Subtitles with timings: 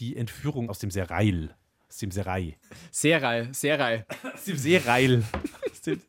[0.00, 1.54] die Entführung aus dem Serail.
[1.88, 2.56] Aus dem Serai.
[2.90, 4.04] Serai, Serai.
[4.34, 4.56] Aus dem
[5.82, 6.02] dem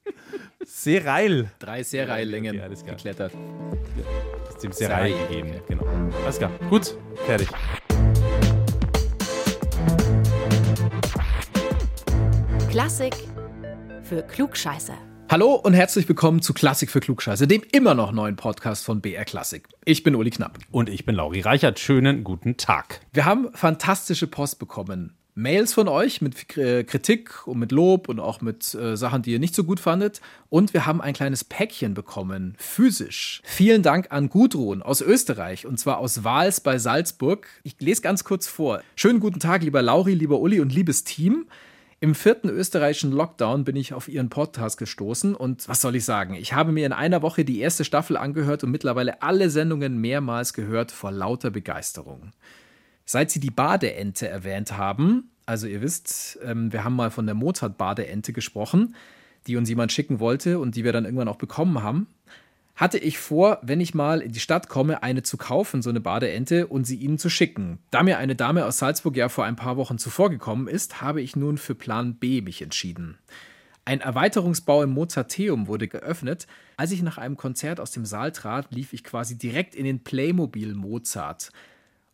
[0.66, 1.52] Seerail.
[1.60, 2.96] Drei Seeraillängen Okay, alles klar.
[2.96, 3.34] geklettert.
[4.48, 5.62] Aus dem Serai Serai, gegeben.
[5.68, 5.86] Genau.
[6.24, 6.52] Alles klar.
[6.70, 7.50] Gut, fertig.
[12.70, 13.16] Klassik
[14.04, 15.11] für Klugscheißer.
[15.32, 19.24] Hallo und herzlich willkommen zu Klassik für Klugscheiße, dem immer noch neuen Podcast von BR
[19.24, 19.70] Klassik.
[19.86, 20.60] Ich bin Uli Knapp.
[20.72, 21.80] Und ich bin Lauri Reichert.
[21.80, 23.00] Schönen guten Tag.
[23.14, 25.14] Wir haben fantastische Post bekommen.
[25.34, 29.32] Mails von euch mit äh, Kritik und mit Lob und auch mit äh, Sachen, die
[29.32, 30.20] ihr nicht so gut fandet.
[30.50, 33.42] Und wir haben ein kleines Päckchen bekommen, physisch.
[33.46, 37.48] Vielen Dank an Gudrun aus Österreich und zwar aus Wals bei Salzburg.
[37.64, 38.82] Ich lese ganz kurz vor.
[38.98, 41.46] Schönen guten Tag, lieber Lauri, lieber Uli und liebes Team.
[42.04, 46.34] Im vierten österreichischen Lockdown bin ich auf Ihren Podcast gestoßen und was soll ich sagen?
[46.34, 50.54] Ich habe mir in einer Woche die erste Staffel angehört und mittlerweile alle Sendungen mehrmals
[50.54, 52.32] gehört vor lauter Begeisterung.
[53.06, 57.36] Seit Sie die Badeente erwähnt haben, also ihr wisst, ähm, wir haben mal von der
[57.36, 58.96] Mozart-Badeente gesprochen,
[59.46, 62.08] die uns jemand schicken wollte und die wir dann irgendwann auch bekommen haben,
[62.82, 66.02] hatte ich vor, wenn ich mal in die Stadt komme, eine zu kaufen, so eine
[66.02, 67.78] Badeente, und sie Ihnen zu schicken.
[67.92, 71.22] Da mir eine Dame aus Salzburg ja vor ein paar Wochen zuvor gekommen ist, habe
[71.22, 73.20] ich nun für Plan B mich entschieden.
[73.86, 76.48] Ein Erweiterungsbau im Mozarteum wurde geöffnet.
[76.76, 80.04] Als ich nach einem Konzert aus dem Saal trat, lief ich quasi direkt in den
[80.04, 81.52] Playmobil Mozart.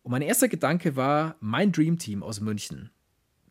[0.02, 2.90] Und mein erster Gedanke war mein Dream Team aus München.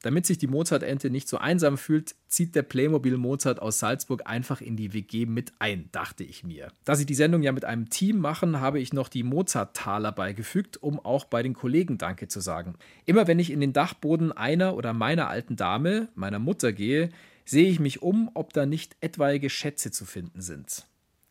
[0.01, 4.61] Damit sich die Mozart-Ente nicht so einsam fühlt, zieht der Playmobil Mozart aus Salzburg einfach
[4.61, 6.71] in die WG mit ein, dachte ich mir.
[6.85, 10.81] Da sie die Sendung ja mit einem Team machen, habe ich noch die Mozart-Taler beigefügt,
[10.81, 12.75] um auch bei den Kollegen Danke zu sagen.
[13.05, 17.09] Immer wenn ich in den Dachboden einer oder meiner alten Dame, meiner Mutter gehe,
[17.45, 20.85] sehe ich mich um, ob da nicht etwaige Schätze zu finden sind.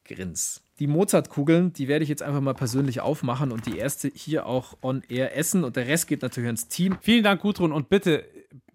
[0.05, 0.63] Grins.
[0.79, 4.77] Die Mozart-Kugeln, die werde ich jetzt einfach mal persönlich aufmachen und die erste hier auch
[4.83, 6.99] on air essen und der Rest geht natürlich ans Team.
[7.01, 7.73] Vielen Dank, Gudrun.
[7.73, 8.25] Und bitte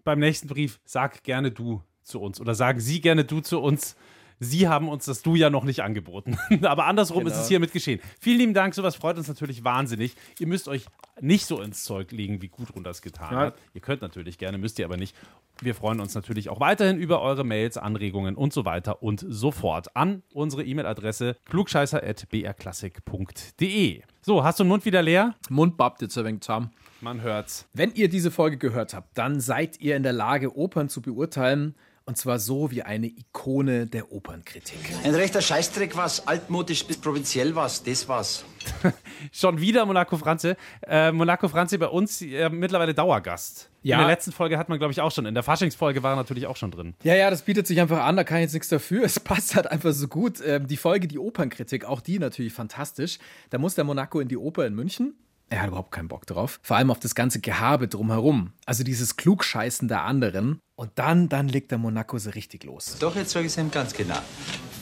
[0.04, 3.96] beim nächsten Brief sag gerne du zu uns oder sagen Sie gerne du zu uns.
[4.44, 6.36] Sie haben uns das Du ja noch nicht angeboten.
[6.62, 7.42] Aber andersrum ist Genau.
[7.42, 8.00] es hiermit geschehen.
[8.18, 10.16] Vielen lieben Dank, sowas freut uns natürlich wahnsinnig.
[10.40, 10.84] Ihr müsst euch
[11.20, 13.38] nicht so ins Zeug legen, wie Gudrun das getan Ja.
[13.40, 13.54] hat.
[13.72, 15.14] Ihr könnt natürlich gerne, müsst ihr aber nicht.
[15.60, 19.52] Wir freuen uns natürlich auch weiterhin über eure Mails, Anregungen und so weiter und so
[19.52, 24.02] fort an unsere E-Mail-Adresse klugscheißer.brklassik.de.
[24.22, 25.36] So, hast du den Mund wieder leer?
[25.50, 26.70] Mund babbt jetzt ein wenig zusammen.
[27.02, 27.66] Man hört's.
[27.72, 31.74] Wenn ihr diese Folge gehört habt, dann seid ihr in der Lage, Opern zu beurteilen.
[32.04, 34.78] Und zwar so wie eine Ikone der Opernkritik.
[35.04, 38.44] Ein rechter Scheißdreck was, altmodisch bis provinziell was, das was.
[39.32, 40.56] Schon wieder Monaco Franze.
[40.82, 43.68] Äh, Monaco Franze bei uns äh, mittlerweile Dauergast.
[43.82, 43.96] Ja.
[43.96, 45.26] In der letzten Folge hat man, glaube ich, auch schon.
[45.26, 46.94] In der Faschingsfolge war er natürlich auch schon drin.
[47.04, 49.04] Ja, ja, das bietet sich einfach an, da kann ich jetzt nichts dafür.
[49.12, 50.40] Es passt halt einfach so gut.
[50.44, 53.18] Ähm, die Folge, die Opernkritik, auch die natürlich fantastisch.
[53.50, 55.14] Da muss der Monaco in die Oper in München.
[55.52, 56.60] Er hat überhaupt keinen Bock drauf.
[56.62, 58.54] Vor allem auf das ganze Gehabe drumherum.
[58.64, 60.60] Also dieses Klugscheißen der anderen.
[60.76, 62.96] Und dann, dann legt der Monaco so richtig los.
[62.98, 64.18] Doch, jetzt sage ich es ihm ganz genau.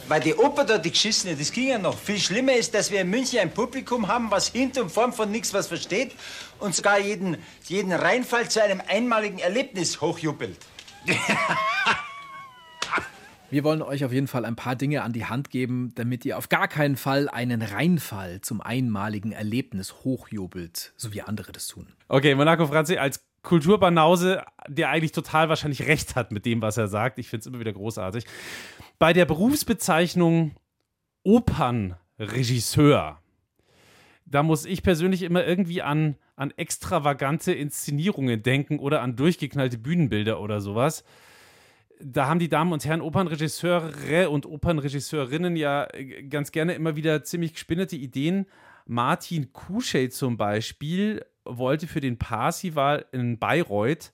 [0.06, 1.98] Weil die Oper da, die geschissene, das ging ja noch.
[1.98, 5.32] Viel schlimmer ist, dass wir in München ein Publikum haben, was hinter und vorn von
[5.32, 6.14] nichts was versteht
[6.60, 10.56] und sogar jeden, jeden Reinfall zu einem einmaligen Erlebnis hochjubelt.
[13.50, 16.38] Wir wollen euch auf jeden Fall ein paar Dinge an die Hand geben, damit ihr
[16.38, 21.88] auf gar keinen Fall einen Reinfall zum einmaligen Erlebnis hochjubelt, so wie andere das tun.
[22.06, 26.86] Okay, Monaco Franze als Kulturbanause, der eigentlich total wahrscheinlich recht hat mit dem, was er
[26.86, 27.18] sagt.
[27.18, 28.24] Ich finde es immer wieder großartig.
[29.00, 30.52] Bei der Berufsbezeichnung
[31.24, 33.18] Opernregisseur,
[34.26, 40.40] da muss ich persönlich immer irgendwie an, an extravagante Inszenierungen denken oder an durchgeknallte Bühnenbilder
[40.40, 41.02] oder sowas.
[42.02, 47.22] Da haben die Damen und Herren Opernregisseure und Opernregisseurinnen ja äh, ganz gerne immer wieder
[47.24, 48.46] ziemlich gespinnerte Ideen.
[48.86, 54.12] Martin Kuschey zum Beispiel wollte für den Parsival in Bayreuth,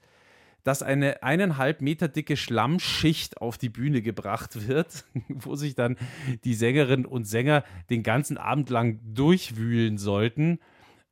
[0.65, 5.97] dass eine eineinhalb Meter dicke Schlammschicht auf die Bühne gebracht wird, wo sich dann
[6.45, 10.59] die Sängerinnen und Sänger den ganzen Abend lang durchwühlen sollten.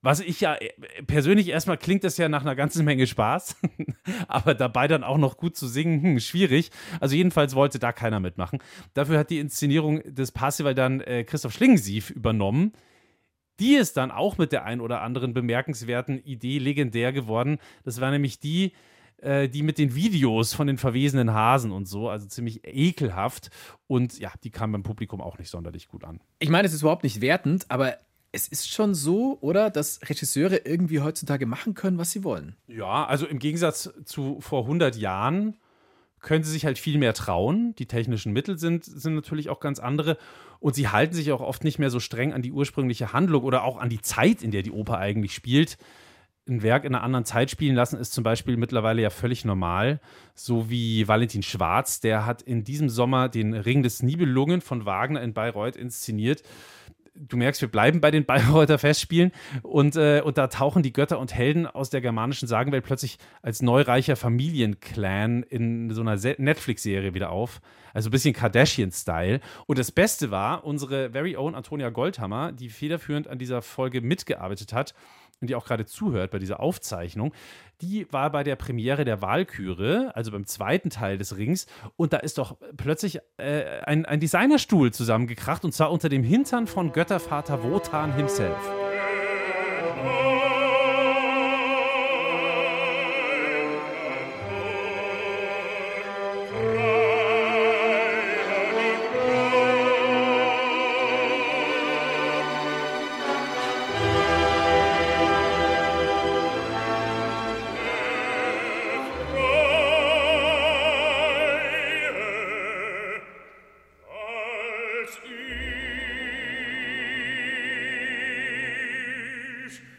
[0.05, 0.69] Was ich ja äh,
[1.07, 3.57] persönlich erstmal klingt das ja nach einer ganzen Menge Spaß,
[4.29, 6.71] aber dabei dann auch noch gut zu singen, hm, schwierig.
[7.01, 8.59] Also jedenfalls wollte da keiner mitmachen.
[8.93, 12.73] Dafür hat die Inszenierung des Parsival dann äh, Christoph Schlingensief übernommen.
[13.61, 17.57] Die ist dann auch mit der ein oder anderen bemerkenswerten Idee legendär geworden.
[17.83, 18.73] Das war nämlich die,
[19.23, 23.49] äh, die mit den Videos von den verwesenen Hasen und so, also ziemlich ekelhaft.
[23.87, 26.21] Und ja, die kam beim Publikum auch nicht sonderlich gut an.
[26.41, 27.97] Ich meine, es ist überhaupt nicht wertend, aber
[28.35, 32.57] es ist schon so, oder, dass Regisseure irgendwie heutzutage machen können, was sie wollen.
[32.67, 35.57] Ja, also im Gegensatz zu vor 100 Jahren
[36.21, 37.75] können sie sich halt viel mehr trauen.
[37.77, 40.17] Die technischen Mittel sind, sind natürlich auch ganz andere.
[40.59, 43.63] Und sie halten sich auch oft nicht mehr so streng an die ursprüngliche Handlung oder
[43.63, 45.77] auch an die Zeit, in der die Oper eigentlich spielt.
[46.49, 50.01] ein Werk in einer anderen Zeit spielen lassen, ist zum Beispiel mittlerweile ja völlig normal.
[50.35, 55.23] So wie Valentin Schwarz, der hat in diesem Sommer den Ring des Nibelungen von Wagner
[55.23, 56.43] in Bayreuth inszeniert
[57.15, 59.33] du merkst, wir bleiben bei den Bayreuther Festspielen
[59.63, 63.63] und, äh, und da tauchen die Götter und Helden aus der germanischen Sagenwelt plötzlich als
[63.63, 67.61] neureicher Familienclan in so einer Netflix-Serie wieder auf.
[67.93, 69.41] Also ein bisschen Kardashian-Style.
[69.67, 74.73] Und das Beste war, unsere very own Antonia Goldhammer, die federführend an dieser Folge mitgearbeitet
[74.73, 74.95] hat,
[75.47, 77.33] die auch gerade zuhört bei dieser Aufzeichnung,
[77.81, 82.19] die war bei der Premiere der Wahlküre, also beim zweiten Teil des Rings, und da
[82.19, 87.63] ist doch plötzlich äh, ein, ein Designerstuhl zusammengekracht, und zwar unter dem Hintern von Göttervater
[87.63, 88.84] Wotan himself.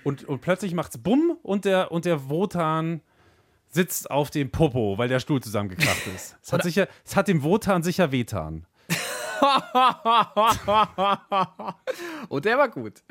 [0.06, 3.02] Und, und plötzlich macht's Bumm und der, und der Wotan
[3.70, 6.38] sitzt auf dem Popo, weil der Stuhl zusammengekracht ist.
[6.44, 8.68] Es hat, sicher, es hat dem Wotan sicher wehtan.
[12.30, 13.02] und der war gut.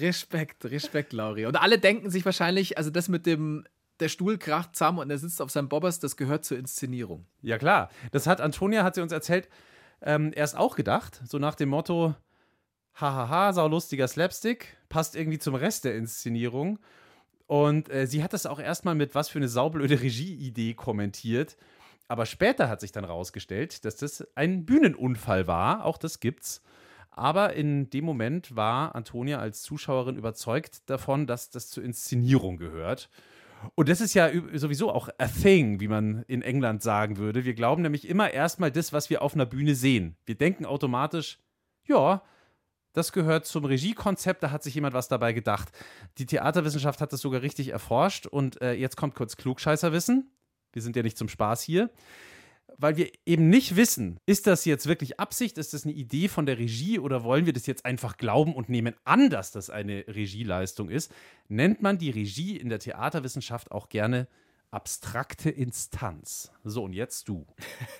[0.00, 1.46] Respekt, Respekt, Lauri.
[1.46, 3.64] Und alle denken sich wahrscheinlich, also das mit dem,
[4.00, 7.26] der Stuhl kracht zusammen und er sitzt auf seinem Bobbers, das gehört zur Inszenierung.
[7.42, 7.90] Ja, klar.
[8.10, 9.48] Das hat Antonia, hat sie uns erzählt,
[10.02, 12.16] ähm, erst auch gedacht, so nach dem Motto,
[12.94, 16.78] hahaha, saulustiger Slapstick, passt irgendwie zum Rest der Inszenierung.
[17.46, 21.56] Und äh, sie hat das auch erstmal mit was für eine saublöde Regieidee kommentiert.
[22.06, 25.84] Aber später hat sich dann rausgestellt, dass das ein Bühnenunfall war.
[25.84, 26.62] Auch das gibt's.
[27.10, 33.10] Aber in dem Moment war Antonia als Zuschauerin überzeugt davon, dass das zur Inszenierung gehört.
[33.74, 37.44] Und das ist ja sowieso auch a thing, wie man in England sagen würde.
[37.44, 40.16] Wir glauben nämlich immer erstmal das, was wir auf einer Bühne sehen.
[40.24, 41.38] Wir denken automatisch,
[41.86, 42.22] ja,
[42.92, 45.70] das gehört zum Regiekonzept, da hat sich jemand was dabei gedacht.
[46.18, 50.30] Die Theaterwissenschaft hat das sogar richtig erforscht und äh, jetzt kommt kurz Klugscheißerwissen.
[50.72, 51.90] Wir sind ja nicht zum Spaß hier.
[52.78, 56.46] Weil wir eben nicht wissen, ist das jetzt wirklich Absicht, ist das eine Idee von
[56.46, 60.04] der Regie oder wollen wir das jetzt einfach glauben und nehmen an, dass das eine
[60.06, 61.12] Regieleistung ist,
[61.48, 64.28] nennt man die Regie in der Theaterwissenschaft auch gerne
[64.70, 66.52] abstrakte Instanz.
[66.62, 67.46] So, und jetzt du.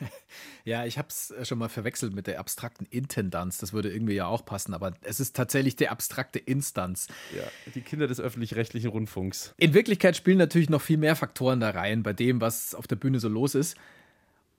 [0.65, 3.59] ja, ich habe es äh, schon mal verwechselt mit der abstrakten Intendanz.
[3.59, 7.09] Das würde irgendwie ja auch passen, aber es ist tatsächlich die abstrakte Instanz.
[7.37, 7.45] Ja,
[7.75, 9.55] die Kinder des öffentlich-rechtlichen Rundfunks.
[9.57, 12.97] In Wirklichkeit spielen natürlich noch viel mehr Faktoren da rein, bei dem, was auf der
[12.97, 13.77] Bühne so los ist.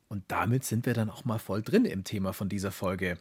[0.10, 3.18] Und damit sind wir dann auch mal voll drin im Thema von dieser Folge.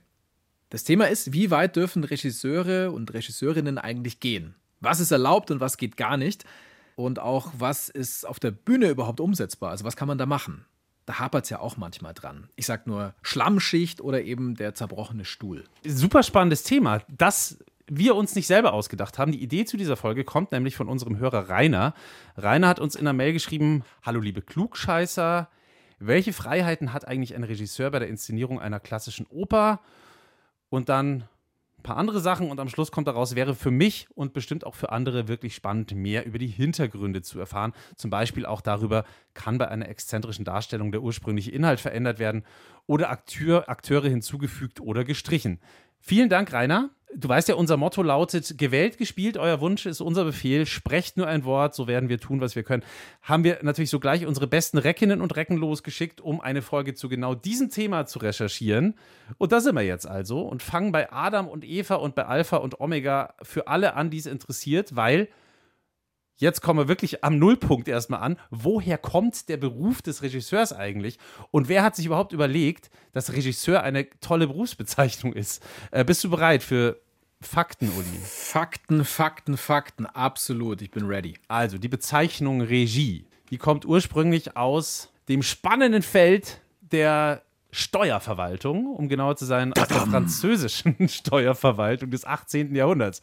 [0.71, 4.57] Das Thema ist, wie weit dürfen Regisseure und Regisseurinnen eigentlich gehen?
[4.81, 6.45] Was ist erlaubt und was geht gar nicht?
[7.01, 9.71] Und auch, was ist auf der Bühne überhaupt umsetzbar?
[9.71, 10.67] Also, was kann man da machen?
[11.07, 12.49] Da hapert es ja auch manchmal dran.
[12.57, 15.65] Ich sag nur Schlammschicht oder eben der zerbrochene Stuhl.
[15.83, 19.33] Super spannendes Thema, das wir uns nicht selber ausgedacht haben.
[19.33, 21.95] Die Idee zu dieser Folge kommt nämlich von unserem Hörer Rainer.
[22.37, 25.49] Rainer hat uns in der Mail geschrieben: Hallo, liebe Klugscheißer.
[25.99, 29.81] Welche Freiheiten hat eigentlich ein Regisseur bei der Inszenierung einer klassischen Oper?
[30.69, 31.25] Und dann
[31.83, 34.93] paar andere Sachen und am Schluss kommt daraus, wäre für mich und bestimmt auch für
[34.93, 37.73] andere wirklich spannend, mehr über die Hintergründe zu erfahren.
[37.97, 39.05] Zum Beispiel auch darüber,
[39.35, 42.45] kann bei einer exzentrischen Darstellung der ursprüngliche Inhalt verändert werden
[42.87, 45.61] oder Akteur, Akteure hinzugefügt oder gestrichen.
[45.99, 46.91] Vielen Dank, Rainer.
[47.17, 50.67] Du weißt ja, unser Motto lautet: gewählt, gespielt, euer Wunsch ist unser Befehl.
[50.67, 52.85] Sprecht nur ein Wort, so werden wir tun, was wir können.
[53.23, 57.35] Haben wir natürlich sogleich unsere besten Reckinnen und Recken losgeschickt, um eine Folge zu genau
[57.35, 58.95] diesem Thema zu recherchieren.
[59.39, 62.59] Und da sind wir jetzt also und fangen bei Adam und Eva und bei Alpha
[62.59, 65.29] und Omega für alle an, die es interessiert, weil
[66.41, 68.39] Jetzt kommen wir wirklich am Nullpunkt erstmal an.
[68.49, 71.19] Woher kommt der Beruf des Regisseurs eigentlich?
[71.51, 75.63] Und wer hat sich überhaupt überlegt, dass Regisseur eine tolle Berufsbezeichnung ist?
[75.91, 76.99] Äh, bist du bereit für
[77.43, 78.19] Fakten, Uli?
[78.25, 80.07] Fakten, Fakten, Fakten.
[80.07, 80.81] Absolut.
[80.81, 81.35] Ich bin ready.
[81.47, 89.37] Also, die Bezeichnung Regie, die kommt ursprünglich aus dem spannenden Feld der Steuerverwaltung, um genauer
[89.37, 92.75] zu sein, aus der französischen Steuerverwaltung des 18.
[92.75, 93.21] Jahrhunderts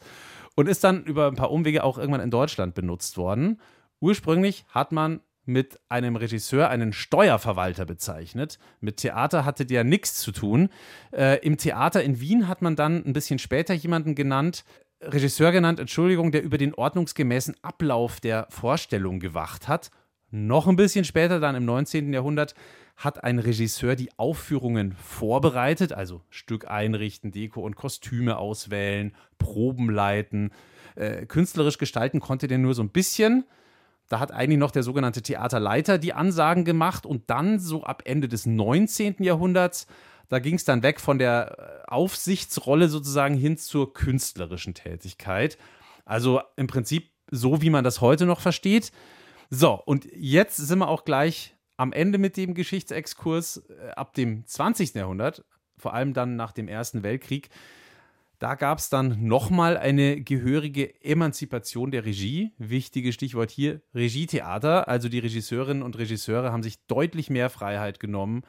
[0.58, 3.60] und ist dann über ein paar Umwege auch irgendwann in Deutschland benutzt worden.
[4.00, 8.58] Ursprünglich hat man mit einem Regisseur einen Steuerverwalter bezeichnet.
[8.80, 10.68] Mit Theater hatte der nichts zu tun.
[11.12, 14.64] Äh, Im Theater in Wien hat man dann ein bisschen später jemanden genannt,
[15.00, 19.92] Regisseur genannt, Entschuldigung, der über den ordnungsgemäßen Ablauf der Vorstellung gewacht hat.
[20.32, 22.12] Noch ein bisschen später, dann im 19.
[22.12, 22.56] Jahrhundert,
[22.98, 30.50] hat ein Regisseur die Aufführungen vorbereitet, also Stück einrichten, Deko und Kostüme auswählen, Proben leiten.
[30.96, 33.44] Äh, künstlerisch gestalten konnte der nur so ein bisschen.
[34.08, 38.26] Da hat eigentlich noch der sogenannte Theaterleiter die Ansagen gemacht und dann so ab Ende
[38.26, 39.16] des 19.
[39.20, 39.86] Jahrhunderts,
[40.28, 45.56] da ging es dann weg von der äh, Aufsichtsrolle sozusagen hin zur künstlerischen Tätigkeit.
[46.04, 48.90] Also im Prinzip so, wie man das heute noch versteht.
[49.50, 54.44] So, und jetzt sind wir auch gleich am Ende mit dem Geschichtsexkurs äh, ab dem
[54.44, 54.94] 20.
[54.94, 55.44] Jahrhundert,
[55.78, 57.48] vor allem dann nach dem Ersten Weltkrieg.
[58.38, 62.52] Da gab es dann nochmal eine gehörige Emanzipation der Regie.
[62.58, 64.86] Wichtiges Stichwort hier, Regietheater.
[64.86, 68.42] Also die Regisseurinnen und Regisseure haben sich deutlich mehr Freiheit genommen.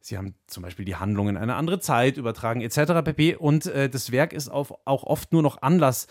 [0.00, 3.04] Sie haben zum Beispiel die Handlung in eine andere Zeit übertragen, etc.
[3.04, 3.36] pp.
[3.36, 6.06] Und äh, das Werk ist auf, auch oft nur noch Anlass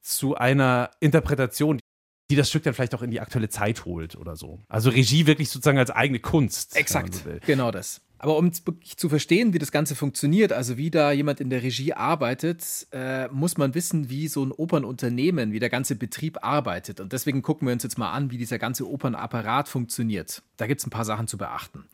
[0.00, 1.79] zu einer Interpretation,
[2.30, 4.60] die das Stück dann vielleicht auch in die aktuelle Zeit holt oder so.
[4.68, 6.76] Also Regie wirklich sozusagen als eigene Kunst.
[6.76, 8.00] Exakt, so genau das.
[8.18, 11.62] Aber um wirklich zu verstehen, wie das Ganze funktioniert, also wie da jemand in der
[11.62, 17.00] Regie arbeitet, äh, muss man wissen, wie so ein Opernunternehmen, wie der ganze Betrieb arbeitet.
[17.00, 20.42] Und deswegen gucken wir uns jetzt mal an, wie dieser ganze Opernapparat funktioniert.
[20.58, 21.86] Da gibt es ein paar Sachen zu beachten.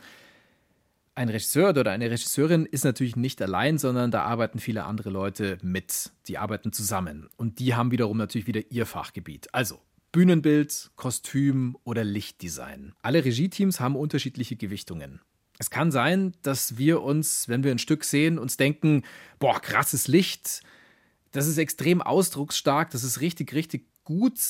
[1.15, 5.59] Ein Regisseur oder eine Regisseurin ist natürlich nicht allein, sondern da arbeiten viele andere Leute
[5.63, 6.11] mit.
[6.27, 7.29] Die arbeiten zusammen.
[7.37, 9.55] Und die haben wiederum natürlich wieder ihr Fachgebiet.
[9.55, 9.79] Also
[10.17, 12.95] Bühnenbild, Kostüm oder Lichtdesign.
[13.03, 15.21] Alle Regieteams haben unterschiedliche Gewichtungen.
[15.59, 19.03] Es kann sein, dass wir uns, wenn wir ein Stück sehen, uns denken,
[19.39, 20.63] boah, krasses Licht,
[21.33, 24.41] das ist extrem ausdrucksstark, das ist richtig, richtig gut,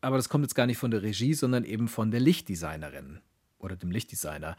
[0.00, 3.20] aber das kommt jetzt gar nicht von der Regie, sondern eben von der Lichtdesignerin
[3.60, 4.56] oder dem Lichtdesigner.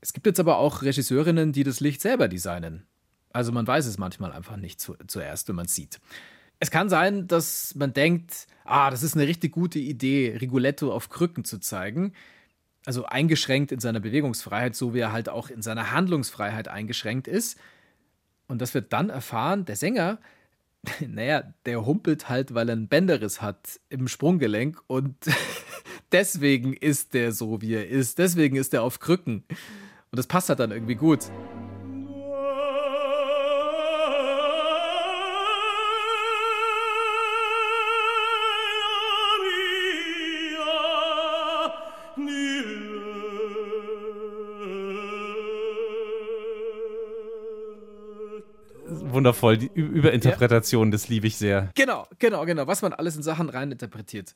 [0.00, 2.84] Es gibt jetzt aber auch Regisseurinnen, die das Licht selber designen.
[3.32, 6.00] Also man weiß es manchmal einfach nicht zu, zuerst, wenn man es sieht.
[6.60, 11.08] Es kann sein, dass man denkt, ah, das ist eine richtig gute Idee, Rigoletto auf
[11.08, 12.12] Krücken zu zeigen
[12.86, 17.58] also eingeschränkt in seiner Bewegungsfreiheit, so wie er halt auch in seiner Handlungsfreiheit eingeschränkt ist.
[18.48, 20.18] Und das wird dann erfahren, der Sänger,
[21.06, 25.14] naja, der humpelt halt, weil er einen Bänderriss hat im Sprunggelenk und
[26.12, 28.18] deswegen ist der so, wie er ist.
[28.18, 29.44] Deswegen ist er auf Krücken.
[30.10, 31.30] Und das passt halt dann irgendwie gut.
[49.20, 49.58] Wundervoll.
[49.58, 50.92] Die Überinterpretation, ja.
[50.92, 51.70] das liebe ich sehr.
[51.74, 52.66] Genau, genau, genau.
[52.66, 54.34] Was man alles in Sachen reininterpretiert.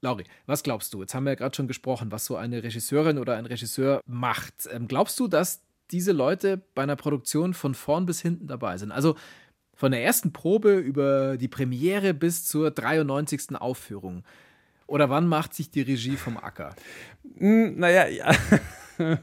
[0.00, 1.00] Lauri, was glaubst du?
[1.00, 4.68] Jetzt haben wir ja gerade schon gesprochen, was so eine Regisseurin oder ein Regisseur macht.
[4.72, 8.90] Ähm, glaubst du, dass diese Leute bei einer Produktion von vorn bis hinten dabei sind?
[8.90, 9.16] Also
[9.74, 13.56] von der ersten Probe über die Premiere bis zur 93.
[13.56, 14.24] Aufführung.
[14.86, 16.74] Oder wann macht sich die Regie vom Acker?
[17.38, 18.32] Hm, naja, ja.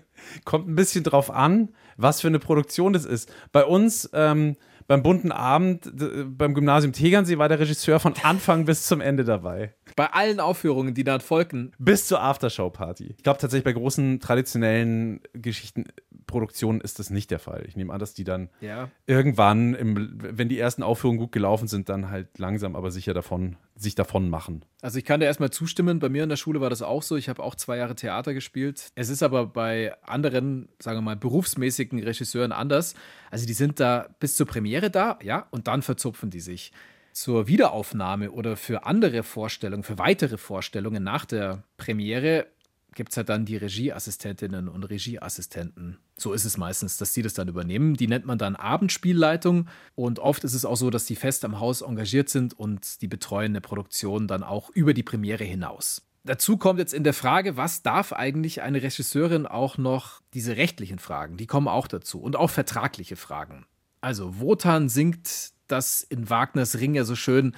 [0.46, 3.32] kommt ein bisschen drauf an, was für eine Produktion das ist.
[3.52, 4.56] Bei uns ähm,
[4.90, 5.92] beim bunten Abend
[6.36, 9.76] beim Gymnasium Tegernsee war der Regisseur von Anfang bis zum Ende dabei.
[9.96, 11.72] Bei allen Aufführungen, die da folgten.
[11.78, 13.16] Bis zur Aftershow-Party.
[13.18, 15.86] Ich glaube tatsächlich, bei großen traditionellen Geschichten
[16.30, 17.64] Produktion ist das nicht der Fall.
[17.68, 18.90] Ich nehme an, dass die dann ja.
[19.08, 23.58] irgendwann, im, wenn die ersten Aufführungen gut gelaufen sind, dann halt langsam, aber sicher davon,
[23.76, 24.64] sich davon machen.
[24.82, 27.16] Also ich kann dir erstmal zustimmen, bei mir in der Schule war das auch so.
[27.16, 28.90] Ich habe auch zwei Jahre Theater gespielt.
[28.94, 32.94] Es ist aber bei anderen, sagen wir mal, berufsmäßigen Regisseuren anders.
[33.32, 36.72] Also die sind da bis zur Premiere da, ja, und dann verzupfen die sich
[37.14, 42.48] zur Wiederaufnahme oder für andere Vorstellungen, für weitere Vorstellungen nach der Premiere
[42.96, 46.00] gibt es halt dann die Regieassistentinnen und Regieassistenten.
[46.18, 47.96] So ist es meistens, dass die das dann übernehmen.
[47.96, 51.60] Die nennt man dann Abendspielleitung und oft ist es auch so, dass die fest am
[51.60, 56.02] Haus engagiert sind und die betreuen eine Produktion dann auch über die Premiere hinaus.
[56.26, 61.00] Dazu kommt jetzt in der Frage, was darf eigentlich eine Regisseurin auch noch, diese rechtlichen
[61.00, 63.66] Fragen, die kommen auch dazu und auch vertragliche Fragen.
[64.02, 67.56] Also Wotan singt das in Wagners Ring ja so schön,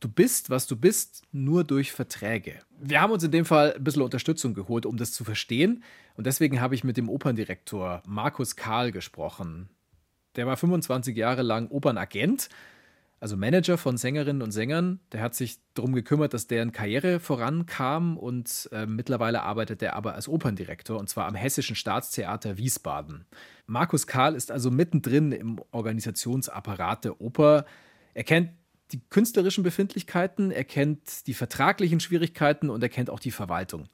[0.00, 2.60] du bist, was du bist, nur durch Verträge.
[2.78, 5.82] Wir haben uns in dem Fall ein bisschen Unterstützung geholt, um das zu verstehen.
[6.16, 9.68] Und deswegen habe ich mit dem Operndirektor Markus Karl gesprochen.
[10.36, 12.48] Der war 25 Jahre lang Opernagent,
[13.18, 15.00] also Manager von Sängerinnen und Sängern.
[15.12, 20.14] Der hat sich darum gekümmert, dass deren Karriere vorankam und äh, mittlerweile arbeitet er aber
[20.14, 23.24] als Operndirektor und zwar am Hessischen Staatstheater Wiesbaden.
[23.66, 27.64] Markus Karl ist also mittendrin im Organisationsapparat der Oper.
[28.14, 28.50] Er kennt
[28.92, 33.88] die künstlerischen Befindlichkeiten, er kennt die vertraglichen Schwierigkeiten und er kennt auch die Verwaltung.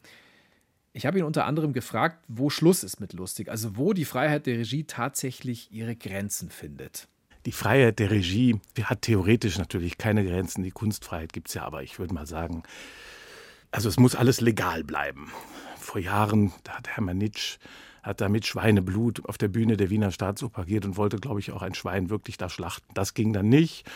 [0.92, 4.46] Ich habe ihn unter anderem gefragt, wo Schluss ist mit lustig, also wo die Freiheit
[4.46, 7.08] der Regie tatsächlich ihre Grenzen findet.
[7.46, 10.62] Die Freiheit der Regie hat theoretisch natürlich keine Grenzen.
[10.62, 12.62] Die Kunstfreiheit gibt es ja, aber ich würde mal sagen,
[13.70, 15.32] also es muss alles legal bleiben.
[15.76, 17.58] Vor Jahren, da hat Hermann Nitsch
[18.02, 21.52] hat da mit Schweineblut auf der Bühne der Wiener Staatsoper agiert und wollte, glaube ich,
[21.52, 22.92] auch ein Schwein wirklich da schlachten.
[22.94, 23.88] Das ging dann nicht.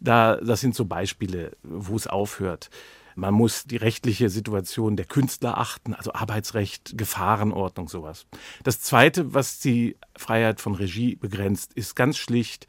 [0.00, 2.68] Da, das sind so Beispiele, wo es aufhört.
[3.14, 8.26] Man muss die rechtliche Situation der Künstler achten, also Arbeitsrecht, Gefahrenordnung, sowas.
[8.62, 12.66] Das Zweite, was die Freiheit von Regie begrenzt, ist ganz schlicht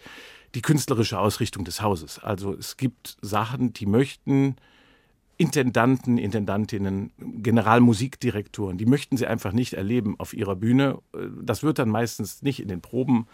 [0.54, 2.20] die künstlerische Ausrichtung des Hauses.
[2.20, 4.56] Also es gibt Sachen, die möchten
[5.38, 11.00] Intendanten, Intendantinnen, Generalmusikdirektoren, die möchten sie einfach nicht erleben auf ihrer Bühne.
[11.42, 13.28] Das wird dann meistens nicht in den Proben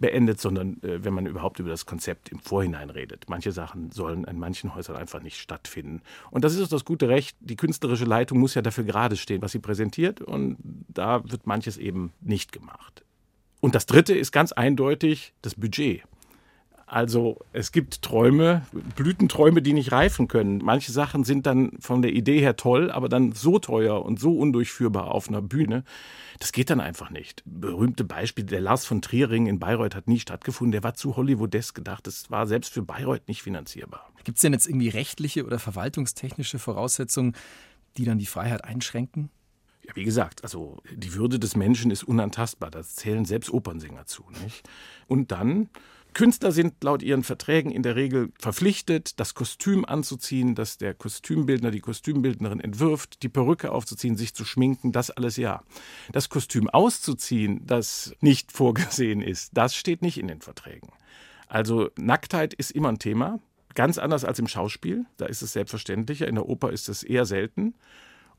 [0.00, 3.26] beendet, sondern äh, wenn man überhaupt über das Konzept im Vorhinein redet.
[3.28, 6.02] Manche Sachen sollen in manchen Häusern einfach nicht stattfinden.
[6.30, 7.36] Und das ist auch das gute Recht.
[7.40, 10.20] Die künstlerische Leitung muss ja dafür gerade stehen, was sie präsentiert.
[10.20, 10.56] Und
[10.88, 13.04] da wird manches eben nicht gemacht.
[13.60, 16.02] Und das Dritte ist ganz eindeutig das Budget.
[16.90, 18.66] Also es gibt Träume,
[18.96, 20.58] Blütenträume, die nicht reifen können.
[20.58, 24.36] Manche Sachen sind dann von der Idee her toll, aber dann so teuer und so
[24.36, 25.84] undurchführbar auf einer Bühne.
[26.40, 27.44] Das geht dann einfach nicht.
[27.46, 30.72] Berühmte Beispiel, der Lars von Triering in Bayreuth hat nie stattgefunden.
[30.72, 32.08] Der war zu Hollywoodesk gedacht.
[32.08, 34.10] Das war selbst für Bayreuth nicht finanzierbar.
[34.24, 37.36] Gibt es denn jetzt irgendwie rechtliche oder verwaltungstechnische Voraussetzungen,
[37.98, 39.30] die dann die Freiheit einschränken?
[39.86, 42.72] Ja, wie gesagt, also die Würde des Menschen ist unantastbar.
[42.72, 44.24] Das zählen selbst Opernsänger zu.
[44.42, 44.68] Nicht?
[45.06, 45.68] Und dann
[46.14, 51.70] Künstler sind laut ihren Verträgen in der Regel verpflichtet, das Kostüm anzuziehen, das der Kostümbildner,
[51.70, 55.62] die Kostümbildnerin entwirft, die Perücke aufzuziehen, sich zu schminken, das alles ja.
[56.12, 60.92] Das Kostüm auszuziehen, das nicht vorgesehen ist, das steht nicht in den Verträgen.
[61.48, 63.40] Also Nacktheit ist immer ein Thema,
[63.74, 67.26] ganz anders als im Schauspiel, da ist es selbstverständlicher, in der Oper ist es eher
[67.26, 67.74] selten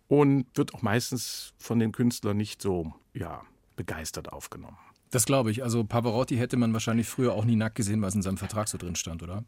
[0.07, 3.43] und wird auch meistens von den Künstlern nicht so ja,
[3.75, 4.77] begeistert aufgenommen.
[5.11, 5.61] Das glaube ich.
[5.61, 8.77] Also Pavarotti hätte man wahrscheinlich früher auch nie nackt gesehen, was in seinem Vertrag so
[8.77, 9.43] drin stand, oder?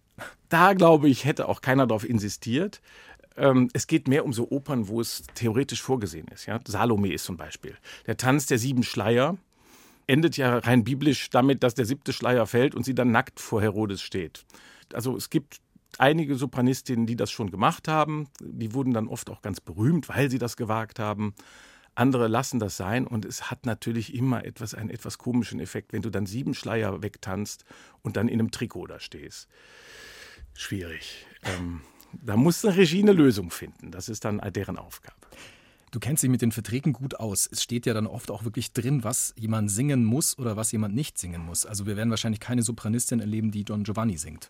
[0.49, 2.81] Da glaube ich, hätte auch keiner darauf insistiert.
[3.37, 6.45] Ähm, es geht mehr um so Opern, wo es theoretisch vorgesehen ist.
[6.45, 6.59] Ja?
[6.67, 7.75] Salome ist zum Beispiel.
[8.05, 9.37] Der Tanz der sieben Schleier
[10.05, 13.61] endet ja rein biblisch damit, dass der siebte Schleier fällt und sie dann nackt vor
[13.61, 14.45] Herodes steht.
[14.93, 15.61] Also es gibt
[15.97, 18.27] einige Sopranistinnen, die das schon gemacht haben.
[18.41, 21.33] Die wurden dann oft auch ganz berühmt, weil sie das gewagt haben.
[21.95, 26.01] Andere lassen das sein und es hat natürlich immer etwas, einen etwas komischen Effekt, wenn
[26.01, 27.65] du dann sieben Schleier wegtanzt
[28.01, 29.47] und dann in einem Trikot da stehst.
[30.55, 31.25] Schwierig.
[31.43, 33.91] Ähm, da muss eine Regie eine Lösung finden.
[33.91, 35.17] Das ist dann deren Aufgabe.
[35.91, 37.47] Du kennst dich mit den Verträgen gut aus.
[37.51, 40.95] Es steht ja dann oft auch wirklich drin, was jemand singen muss oder was jemand
[40.95, 41.67] nicht singen muss.
[41.67, 44.49] Also wir werden wahrscheinlich keine Sopranistin erleben, die Don Giovanni singt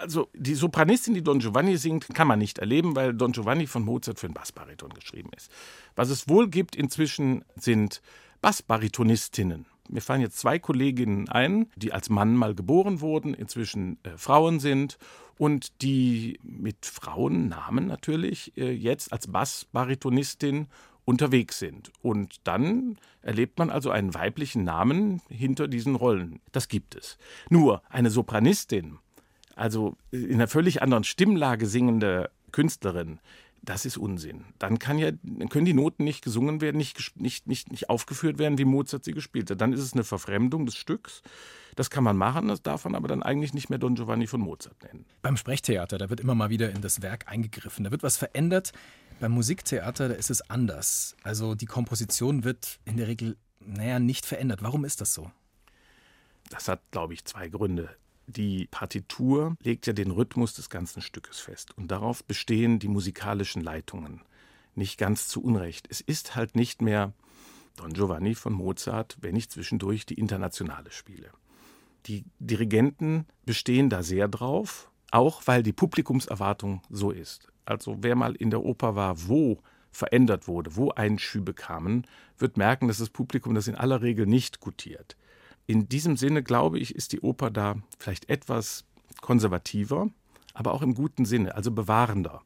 [0.00, 3.84] also die Sopranistin, die Don Giovanni singt, kann man nicht erleben, weil Don Giovanni von
[3.84, 5.50] Mozart für den Bassbariton geschrieben ist.
[5.94, 8.02] Was es wohl gibt inzwischen sind
[8.40, 9.66] Bassbaritonistinnen.
[9.88, 14.60] Mir fallen jetzt zwei Kolleginnen ein, die als Mann mal geboren wurden, inzwischen äh, Frauen
[14.60, 14.98] sind
[15.38, 20.66] und die mit Frauennamen natürlich äh, jetzt als Bassbaritonistin
[21.04, 21.92] unterwegs sind.
[22.02, 26.40] Und dann erlebt man also einen weiblichen Namen hinter diesen Rollen.
[26.52, 27.16] Das gibt es.
[27.48, 28.98] Nur eine Sopranistin
[29.56, 33.18] also in einer völlig anderen Stimmlage singende Künstlerin,
[33.62, 34.44] das ist Unsinn.
[34.58, 35.10] Dann kann ja,
[35.50, 39.12] können die Noten nicht gesungen werden, nicht, nicht, nicht, nicht aufgeführt werden, wie Mozart sie
[39.12, 39.60] gespielt hat.
[39.60, 41.22] Dann ist es eine Verfremdung des Stücks.
[41.74, 44.40] Das kann man machen, das darf man aber dann eigentlich nicht mehr Don Giovanni von
[44.40, 45.04] Mozart nennen.
[45.20, 48.72] Beim Sprechtheater, da wird immer mal wieder in das Werk eingegriffen, da wird was verändert.
[49.18, 51.16] Beim Musiktheater, da ist es anders.
[51.22, 54.62] Also die Komposition wird in der Regel, naja, nicht verändert.
[54.62, 55.30] Warum ist das so?
[56.50, 57.90] Das hat, glaube ich, zwei Gründe.
[58.26, 63.62] Die Partitur legt ja den Rhythmus des ganzen Stückes fest und darauf bestehen die musikalischen
[63.62, 64.22] Leitungen.
[64.74, 65.86] Nicht ganz zu Unrecht.
[65.90, 67.12] Es ist halt nicht mehr
[67.76, 71.30] Don Giovanni von Mozart, wenn ich zwischendurch die Internationale spiele.
[72.06, 77.48] Die Dirigenten bestehen da sehr drauf, auch weil die Publikumserwartung so ist.
[77.64, 79.60] Also wer mal in der Oper war, wo
[79.90, 82.06] verändert wurde, wo Einschübe kamen,
[82.38, 85.16] wird merken, dass das Publikum das in aller Regel nicht gutiert.
[85.66, 88.84] In diesem Sinne, glaube ich, ist die Oper da vielleicht etwas
[89.20, 90.08] konservativer,
[90.54, 92.42] aber auch im guten Sinne, also bewahrender.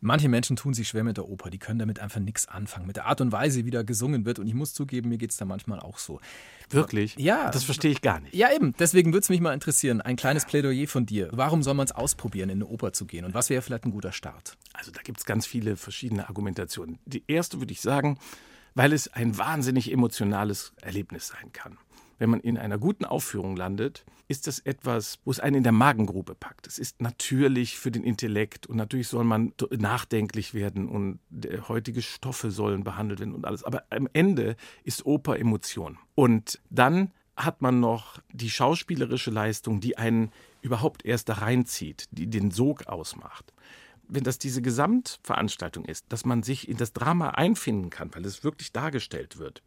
[0.00, 2.96] Manche Menschen tun sich schwer mit der Oper, die können damit einfach nichts anfangen, mit
[2.96, 4.38] der Art und Weise, wie da gesungen wird.
[4.38, 6.20] Und ich muss zugeben, mir geht es da manchmal auch so.
[6.68, 7.16] Wirklich?
[7.16, 7.50] Ja.
[7.50, 8.34] Das verstehe ich gar nicht.
[8.34, 8.74] Ja, eben.
[8.78, 10.02] Deswegen würde es mich mal interessieren.
[10.02, 11.30] Ein kleines Plädoyer von dir.
[11.32, 13.24] Warum soll man es ausprobieren, in eine Oper zu gehen?
[13.24, 14.58] Und was wäre vielleicht ein guter Start?
[14.74, 16.98] Also da gibt es ganz viele verschiedene Argumentationen.
[17.06, 18.18] Die erste würde ich sagen,
[18.74, 21.78] weil es ein wahnsinnig emotionales Erlebnis sein kann
[22.18, 25.72] wenn man in einer guten Aufführung landet, ist das etwas, wo es einen in der
[25.72, 26.66] Magengrube packt.
[26.66, 31.18] Es ist natürlich für den Intellekt und natürlich soll man nachdenklich werden und
[31.68, 33.64] heutige Stoffe sollen behandelt werden und alles.
[33.64, 35.98] Aber am Ende ist Oper Emotion.
[36.14, 40.30] Und dann hat man noch die schauspielerische Leistung, die einen
[40.62, 43.52] überhaupt erst da reinzieht, die den Sog ausmacht
[44.08, 48.44] wenn das diese Gesamtveranstaltung ist, dass man sich in das Drama einfinden kann, weil es
[48.44, 49.62] wirklich dargestellt wird,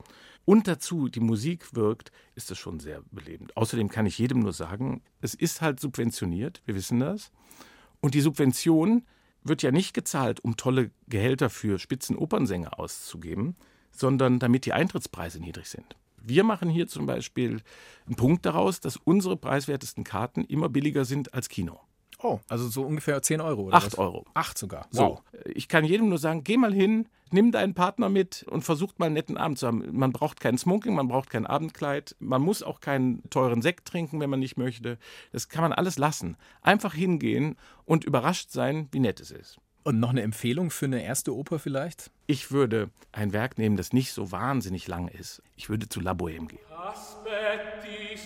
[0.47, 3.57] und dazu die Musik wirkt, ist das schon sehr belebend.
[3.57, 7.33] Außerdem kann ich jedem nur sagen, es ist halt subventioniert, wir wissen das.
[7.99, 9.05] Und die Subvention
[9.43, 13.57] wird ja nicht gezahlt, um tolle Gehälter für Spitzenopernsänger auszugeben,
[13.91, 15.97] sondern damit die Eintrittspreise niedrig sind.
[16.15, 17.61] Wir machen hier zum Beispiel
[18.05, 21.81] einen Punkt daraus, dass unsere preiswertesten Karten immer billiger sind als Kino.
[22.19, 23.97] Oh, also so ungefähr 10 Euro oder 8 was?
[23.99, 24.25] Euro.
[24.33, 24.87] 8 sogar.
[24.89, 28.97] So, ich kann jedem nur sagen, geh mal hin, nimm deinen Partner mit und versucht
[28.97, 29.85] mal einen netten Abend zu haben.
[29.91, 34.19] Man braucht kein Smoking, man braucht kein Abendkleid, man muss auch keinen teuren Sekt trinken,
[34.19, 34.97] wenn man nicht möchte.
[35.31, 36.37] Das kann man alles lassen.
[36.61, 39.59] Einfach hingehen und überrascht sein, wie nett es ist.
[39.83, 42.11] Und noch eine Empfehlung für eine erste Oper vielleicht?
[42.25, 45.41] Ich würde ein Werk nehmen, das nicht so wahnsinnig lang ist.
[45.55, 46.59] Ich würde zu La Bohème gehen.
[46.75, 48.17] Aspetti,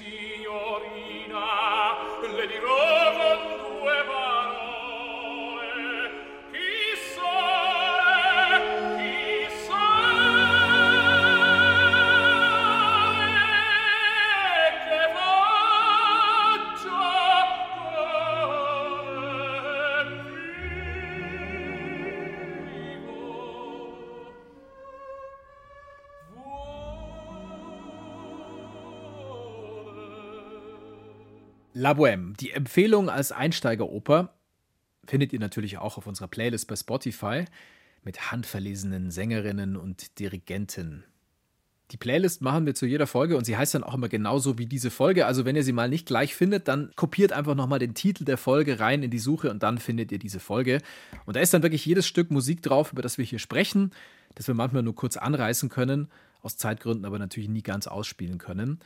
[31.81, 34.35] La Bohème, die Empfehlung als Einsteigeroper,
[35.07, 37.45] findet ihr natürlich auch auf unserer Playlist bei Spotify
[38.03, 41.05] mit handverlesenen Sängerinnen und Dirigenten.
[41.89, 44.67] Die Playlist machen wir zu jeder Folge und sie heißt dann auch immer genauso wie
[44.67, 45.25] diese Folge.
[45.25, 48.37] Also wenn ihr sie mal nicht gleich findet, dann kopiert einfach nochmal den Titel der
[48.37, 50.83] Folge rein in die Suche und dann findet ihr diese Folge.
[51.25, 53.91] Und da ist dann wirklich jedes Stück Musik drauf, über das wir hier sprechen,
[54.35, 56.11] das wir manchmal nur kurz anreißen können,
[56.43, 58.81] aus Zeitgründen aber natürlich nie ganz ausspielen können.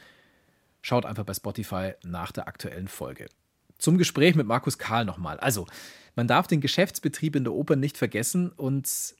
[0.86, 3.26] Schaut einfach bei Spotify nach der aktuellen Folge.
[3.80, 5.39] Zum Gespräch mit Markus Karl nochmal.
[5.39, 5.65] Also,
[6.15, 9.15] man darf den Geschäftsbetrieb in der Oper nicht vergessen und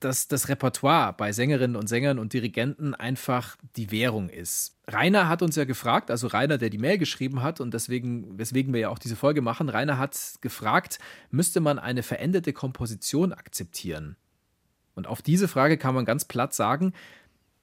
[0.00, 4.78] dass das Repertoire bei Sängerinnen und Sängern und Dirigenten einfach die Währung ist.
[4.88, 8.72] Rainer hat uns ja gefragt, also Rainer, der die Mail geschrieben hat und deswegen, weswegen
[8.72, 10.98] wir ja auch diese Folge machen, Rainer hat gefragt,
[11.30, 14.16] müsste man eine veränderte Komposition akzeptieren?
[14.94, 16.94] Und auf diese Frage kann man ganz platt sagen,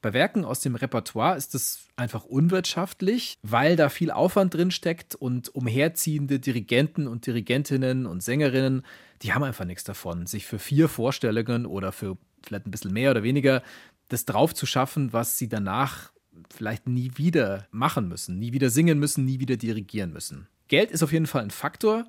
[0.02, 5.16] bei Werken aus dem Repertoire ist es einfach unwirtschaftlich, weil da viel Aufwand drin steckt
[5.16, 8.84] und umherziehende Dirigenten und Dirigentinnen und Sängerinnen,
[9.22, 13.12] die haben einfach nichts davon, sich für vier Vorstellungen oder für vielleicht ein bisschen mehr
[13.12, 13.62] oder weniger
[14.10, 16.12] das drauf zu schaffen, was sie danach
[16.50, 20.48] vielleicht nie wieder machen müssen, nie wieder singen müssen, nie wieder dirigieren müssen.
[20.68, 22.06] Geld ist auf jeden Fall ein Faktor.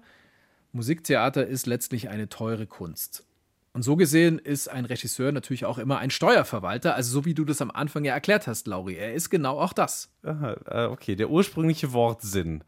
[0.73, 3.27] Musiktheater ist letztlich eine teure Kunst.
[3.75, 7.45] Und so gesehen ist ein Regisseur natürlich auch immer ein Steuerverwalter, also so wie du
[7.45, 8.97] das am Anfang ja erklärt hast, Lauri.
[8.97, 10.11] Er ist genau auch das.
[10.23, 12.65] Aha, äh, okay, der ursprüngliche Wortsinn,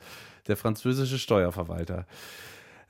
[0.47, 2.07] der französische Steuerverwalter.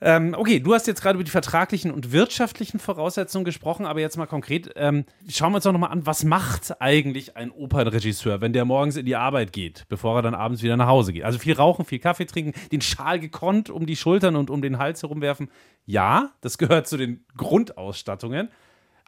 [0.05, 4.17] Ähm, okay, du hast jetzt gerade über die vertraglichen und wirtschaftlichen Voraussetzungen gesprochen, aber jetzt
[4.17, 8.53] mal konkret, ähm, schauen wir uns doch nochmal an, was macht eigentlich ein Opernregisseur, wenn
[8.53, 11.23] der morgens in die Arbeit geht, bevor er dann abends wieder nach Hause geht?
[11.23, 14.77] Also viel rauchen, viel Kaffee trinken, den Schal gekonnt um die Schultern und um den
[14.77, 15.49] Hals herumwerfen.
[15.87, 18.49] Ja, das gehört zu den Grundausstattungen.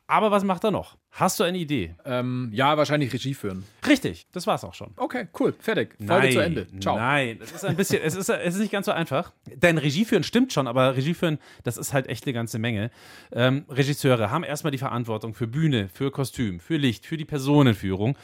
[0.09, 0.97] Aber was macht er noch?
[1.11, 1.95] Hast du eine Idee?
[2.05, 3.65] Ähm, ja, wahrscheinlich Regie führen.
[3.85, 4.93] Richtig, das war's auch schon.
[4.95, 5.95] Okay, cool, fertig.
[6.05, 6.67] Folge zu Ende.
[6.79, 6.95] Ciao.
[6.97, 9.33] Nein, es ist ein bisschen, es ist, es ist nicht ganz so einfach.
[9.53, 12.89] Denn Regie führen stimmt schon, aber Regie führen, das ist halt echt eine ganze Menge.
[13.33, 18.17] Ähm, Regisseure haben erstmal die Verantwortung für Bühne, für Kostüm, für Licht, für die Personenführung.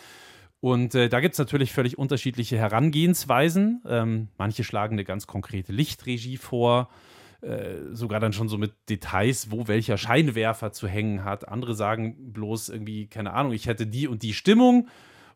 [0.62, 3.84] Und äh, da gibt es natürlich völlig unterschiedliche Herangehensweisen.
[3.86, 6.90] Ähm, manche schlagen eine ganz konkrete Lichtregie vor,
[7.92, 11.50] sogar dann schon so mit Details, wo welcher Scheinwerfer zu hängen hat.
[11.50, 14.88] Andere sagen bloß irgendwie, keine Ahnung, ich hätte die und die Stimmung.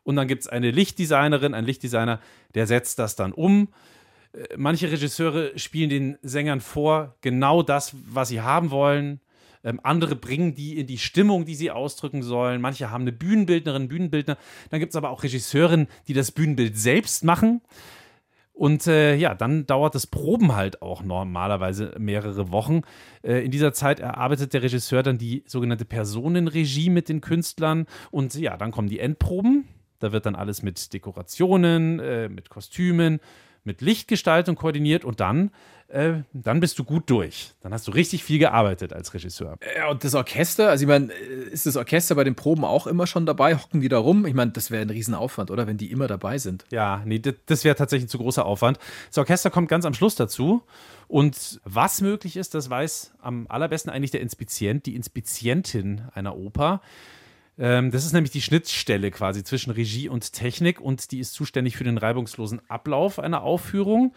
[0.03, 2.21] Und dann gibt es eine Lichtdesignerin, ein Lichtdesigner,
[2.55, 3.67] der setzt das dann um.
[4.31, 9.19] Äh, Manche Regisseure spielen den Sängern vor, genau das, was sie haben wollen.
[9.65, 12.61] Ähm, andere bringen die in die Stimmung, die sie ausdrücken sollen.
[12.61, 14.37] Manche haben eine Bühnenbildnerin, Bühnenbildner.
[14.69, 17.59] Dann gibt es aber auch Regisseurinnen, die das Bühnenbild selbst machen.
[18.57, 22.81] Und äh, ja, dann dauert das Proben halt auch normalerweise mehrere Wochen.
[23.21, 27.85] Äh, in dieser Zeit erarbeitet der Regisseur dann die sogenannte Personenregie mit den Künstlern.
[28.09, 29.67] Und ja, dann kommen die Endproben.
[29.99, 33.19] Da wird dann alles mit Dekorationen, äh, mit Kostümen,
[33.67, 35.51] mit Lichtgestaltung koordiniert und dann,
[35.89, 37.53] äh, dann bist du gut durch.
[37.61, 39.57] Dann hast du richtig viel gearbeitet als Regisseur.
[39.77, 43.05] Ja, und das Orchester, also ich meine, ist das Orchester bei den Proben auch immer
[43.05, 43.55] schon dabei?
[43.55, 44.25] Hocken die da rum?
[44.25, 45.67] Ich meine, das wäre ein Riesenaufwand, oder?
[45.67, 46.65] Wenn die immer dabei sind.
[46.71, 48.79] Ja, nee, das, das wäre tatsächlich ein zu großer Aufwand.
[49.09, 50.63] Das Orchester kommt ganz am Schluss dazu.
[51.07, 56.81] Und was möglich ist, das weiß am allerbesten eigentlich der Inspizient, die Inspizientin einer Oper.
[57.57, 61.77] Ähm, das ist nämlich die Schnittstelle quasi zwischen Regie und Technik und die ist zuständig
[61.77, 64.13] für den reibungslosen Ablauf einer Aufführung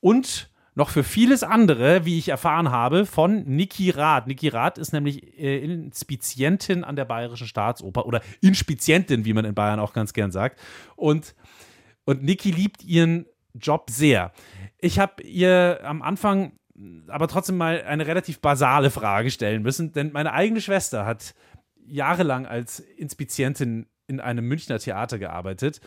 [0.00, 4.26] und noch für vieles andere, wie ich erfahren habe, von Niki Rath.
[4.26, 9.54] Niki Rath ist nämlich äh, Inspizientin an der Bayerischen Staatsoper oder Inspizientin, wie man in
[9.54, 10.60] Bayern auch ganz gern sagt.
[10.94, 11.34] Und,
[12.04, 14.32] und Niki liebt ihren Job sehr.
[14.78, 16.52] Ich habe ihr am Anfang
[17.08, 21.34] aber trotzdem mal eine relativ basale Frage stellen müssen, denn meine eigene Schwester hat
[21.86, 25.80] jahrelang als Inspizientin in einem Münchner Theater gearbeitet.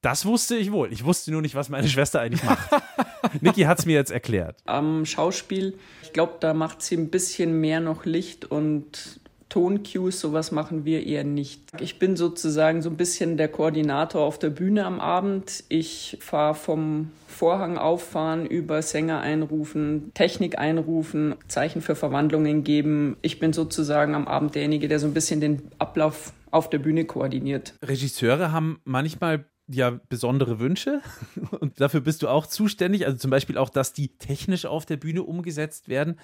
[0.00, 0.92] Das wusste ich wohl.
[0.92, 2.70] Ich wusste nur nicht, was meine Schwester eigentlich macht.
[3.40, 4.60] Niki hat es mir jetzt erklärt.
[4.66, 9.20] Am Schauspiel, ich glaube, da macht sie ein bisschen mehr noch Licht und
[9.54, 11.60] Toncues, sowas machen wir eher nicht.
[11.78, 15.62] Ich bin sozusagen so ein bisschen der Koordinator auf der Bühne am Abend.
[15.68, 23.16] Ich fahre vom Vorhang auffahren, über Sänger einrufen, Technik einrufen, Zeichen für Verwandlungen geben.
[23.22, 27.04] Ich bin sozusagen am Abend derjenige, der so ein bisschen den Ablauf auf der Bühne
[27.04, 27.74] koordiniert.
[27.80, 31.00] Regisseure haben manchmal ja besondere Wünsche
[31.60, 33.06] und dafür bist du auch zuständig.
[33.06, 36.18] Also zum Beispiel auch, dass die technisch auf der Bühne umgesetzt werden.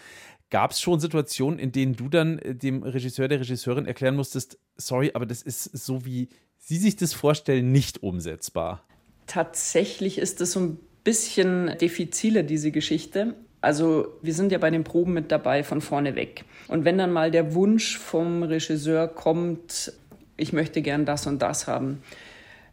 [0.50, 4.58] Gab es schon Situationen, in denen du dann äh, dem Regisseur, der Regisseurin erklären musstest,
[4.76, 8.84] sorry, aber das ist so, wie Sie sich das vorstellen, nicht umsetzbar?
[9.26, 13.34] Tatsächlich ist es so ein bisschen diffiziler, diese Geschichte.
[13.60, 16.44] Also wir sind ja bei den Proben mit dabei von vorne weg.
[16.68, 19.92] Und wenn dann mal der Wunsch vom Regisseur kommt,
[20.36, 22.02] ich möchte gern das und das haben,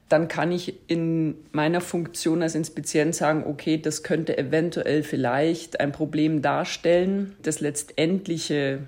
[0.10, 5.92] dann kann ich in meiner Funktion als Inspizient sagen, okay, das könnte eventuell vielleicht ein
[5.92, 7.36] Problem darstellen.
[7.44, 8.80] Das letztendliche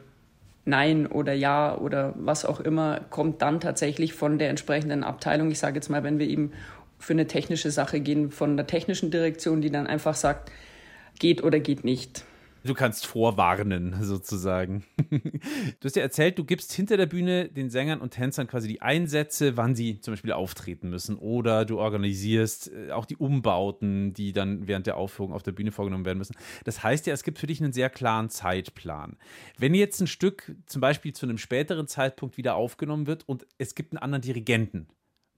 [0.66, 5.52] Nein oder Ja oder was auch immer kommt dann tatsächlich von der entsprechenden Abteilung.
[5.52, 6.54] Ich sage jetzt mal, wenn wir eben
[7.00, 10.52] für eine technische Sache gehen, von der technischen Direktion, die dann einfach sagt,
[11.18, 12.24] geht oder geht nicht.
[12.63, 14.84] Du kannst vorwarnen, sozusagen.
[15.10, 18.82] Du hast ja erzählt, du gibst hinter der Bühne den Sängern und Tänzern quasi die
[18.82, 21.17] Einsätze, wann sie zum Beispiel auftreten müssen.
[21.17, 25.72] Oder du organisierst äh, auch die Umbauten, die dann während der Aufführung auf der Bühne
[25.72, 26.36] vorgenommen werden müssen.
[26.65, 29.17] Das heißt ja, es gibt für dich einen sehr klaren Zeitplan.
[29.58, 33.76] Wenn jetzt ein Stück zum Beispiel zu einem späteren Zeitpunkt wieder aufgenommen wird und es
[33.76, 34.88] gibt einen anderen Dirigenten,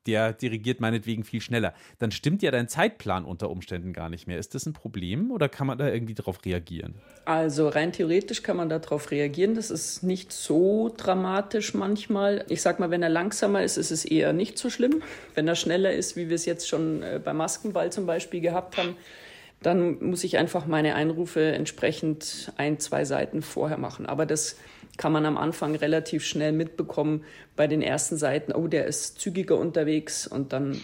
[0.08, 4.38] der dirigiert meinetwegen viel schneller, dann stimmt ja dein Zeitplan unter Umständen gar nicht mehr.
[4.38, 6.96] Ist das ein Problem oder kann man da irgendwie darauf reagieren?
[7.26, 9.56] Also rein theoretisch kann man darauf reagieren.
[9.56, 12.46] Das ist nicht so dramatisch manchmal.
[12.50, 15.04] Ich sag mal, wenn er langsamer ist, ist es eher nicht so schlimm.
[15.36, 18.78] Wenn er schneller ist, wie wir es jetzt schon äh, beim Maskenball zum Beispiel gehabt
[18.78, 18.96] haben,
[19.62, 24.08] dann muss ich einfach meine Einrufe entsprechend ein, zwei Seiten vorher machen.
[24.08, 24.58] Aber das
[25.02, 27.24] kann man am Anfang relativ schnell mitbekommen
[27.56, 30.80] bei den ersten Seiten, oh, der ist zügiger unterwegs und dann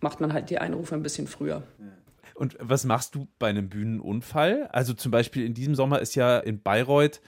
[0.00, 1.62] macht man halt die Einrufe ein bisschen früher.
[2.34, 4.66] Und was machst du bei einem Bühnenunfall?
[4.72, 7.20] Also zum Beispiel in diesem Sommer ist ja in Bayreuth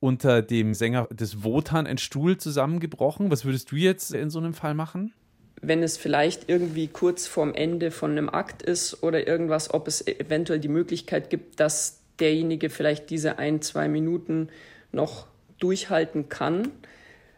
[0.00, 3.30] unter dem Sänger des Wotan ein Stuhl zusammengebrochen.
[3.30, 5.14] Was würdest du jetzt in so einem Fall machen?
[5.62, 10.06] Wenn es vielleicht irgendwie kurz vorm Ende von einem Akt ist oder irgendwas, ob es
[10.06, 14.50] eventuell die Möglichkeit gibt, dass derjenige vielleicht diese ein, zwei Minuten
[14.92, 15.30] noch
[15.60, 16.68] durchhalten kann.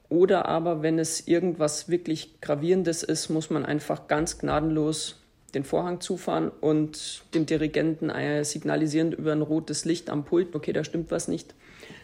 [0.09, 5.19] Oder aber, wenn es irgendwas wirklich Gravierendes ist, muss man einfach ganz gnadenlos
[5.55, 8.11] den Vorhang zufahren und dem Dirigenten
[8.45, 11.55] signalisieren über ein rotes Licht am Pult, okay, da stimmt was nicht.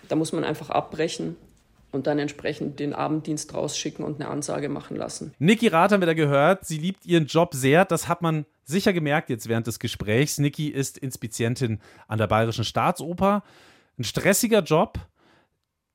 [0.08, 1.36] Da muss man einfach abbrechen
[1.90, 5.32] und dann entsprechend den Abenddienst rausschicken und eine Ansage machen lassen.
[5.38, 6.66] Niki Rath haben wir da gehört.
[6.66, 7.84] Sie liebt ihren Job sehr.
[7.84, 10.38] Das hat man sicher gemerkt jetzt während des Gesprächs.
[10.38, 13.42] Niki ist Inspizientin an der Bayerischen Staatsoper.
[13.98, 14.98] Ein stressiger Job,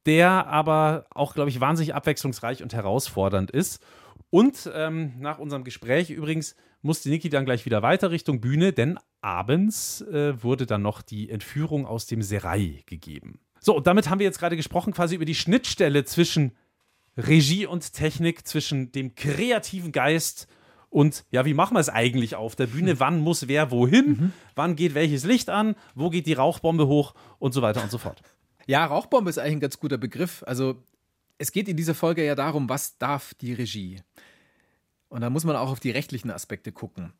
[0.05, 3.83] der aber auch, glaube ich, wahnsinnig abwechslungsreich und herausfordernd ist.
[4.29, 8.99] Und ähm, nach unserem Gespräch übrigens musste Niki dann gleich wieder weiter Richtung Bühne, denn
[9.21, 13.39] abends äh, wurde dann noch die Entführung aus dem Serai gegeben.
[13.59, 16.51] So, und damit haben wir jetzt gerade gesprochen quasi über die Schnittstelle zwischen
[17.15, 20.47] Regie und Technik, zwischen dem kreativen Geist
[20.93, 22.99] und ja, wie machen wir es eigentlich auf der Bühne?
[22.99, 24.09] Wann muss wer wohin?
[24.09, 24.33] Mhm.
[24.53, 25.75] Wann geht welches Licht an?
[25.95, 27.15] Wo geht die Rauchbombe hoch?
[27.39, 28.21] Und so weiter und so fort.
[28.65, 30.43] Ja, Rauchbombe ist eigentlich ein ganz guter Begriff.
[30.45, 30.83] Also
[31.37, 34.01] es geht in dieser Folge ja darum, was darf die Regie?
[35.09, 37.13] Und da muss man auch auf die rechtlichen Aspekte gucken.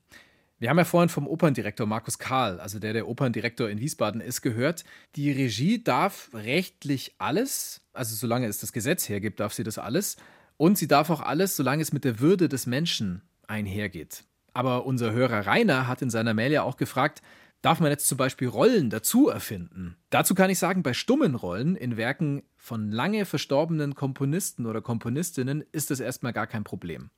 [0.60, 4.42] Wir haben ja vorhin vom Operndirektor Markus Karl, also der der Operndirektor in Wiesbaden ist,
[4.42, 9.78] gehört, die Regie darf rechtlich alles, also solange es das Gesetz hergibt, darf sie das
[9.78, 10.16] alles.
[10.56, 14.24] Und sie darf auch alles, solange es mit der Würde des Menschen einhergeht.
[14.54, 17.22] Aber unser Hörer Rainer hat in seiner Mail ja auch gefragt,
[17.64, 19.98] darf man jetzt zum Beispiel Rollen dazu erfinden?
[20.12, 25.64] Dazu kann ich sagen, bei stummen Rollen in Werken von lange verstorbenen Komponisten oder Komponistinnen
[25.72, 27.10] ist das erstmal gar kein Problem.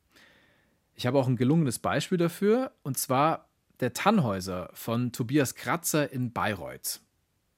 [0.93, 3.49] Ich habe auch ein gelungenes Beispiel dafür, und zwar
[3.81, 7.01] der Tannhäuser von Tobias Kratzer in Bayreuth.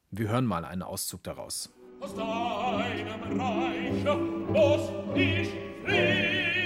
[0.10, 1.70] Wir hören mal einen Auszug daraus.
[2.00, 4.04] Aus deinem Reich
[4.50, 5.50] muss ich
[5.86, 6.57] fliehen.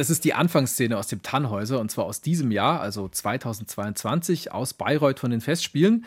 [0.00, 4.72] Das ist die Anfangsszene aus dem Tannhäuser und zwar aus diesem Jahr, also 2022, aus
[4.72, 6.06] Bayreuth von den Festspielen.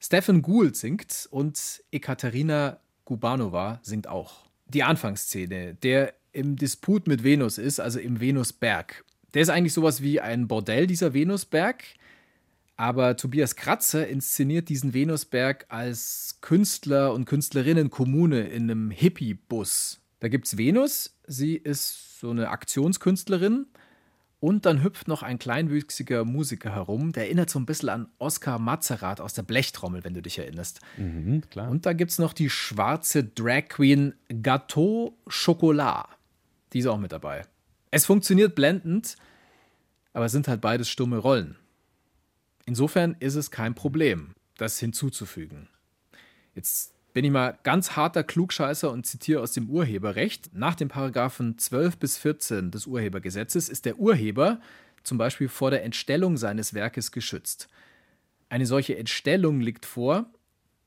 [0.00, 4.46] Stefan Gould singt und Ekaterina Gubanova singt auch.
[4.66, 9.04] Die Anfangsszene, der im Disput mit Venus ist, also im Venusberg.
[9.32, 11.84] Der ist eigentlich sowas wie ein Bordell, dieser Venusberg.
[12.76, 20.00] Aber Tobias Kratzer inszeniert diesen Venusberg als Künstler und Künstlerinnenkommune in einem Hippie-Bus.
[20.20, 23.66] Da gibt es Venus, sie ist so eine Aktionskünstlerin.
[24.40, 28.60] Und dann hüpft noch ein kleinwüchsiger Musiker herum, der erinnert so ein bisschen an Oskar
[28.60, 30.80] Mazerat aus der Blechtrommel, wenn du dich erinnerst.
[30.96, 31.42] Mhm.
[31.56, 36.06] Und da gibt es noch die schwarze Drag Queen Gâteau Chocolat.
[36.72, 37.46] Die ist auch mit dabei.
[37.90, 39.16] Es funktioniert blendend,
[40.12, 41.56] aber es sind halt beides stumme Rollen.
[42.64, 45.68] Insofern ist es kein Problem, das hinzuzufügen.
[46.54, 50.50] Jetzt bin ich mal ganz harter Klugscheißer und zitiere aus dem Urheberrecht.
[50.54, 54.60] Nach den Paragraphen 12 bis 14 des Urhebergesetzes ist der Urheber
[55.02, 57.68] zum Beispiel vor der Entstellung seines Werkes geschützt.
[58.50, 60.26] Eine solche Entstellung liegt vor,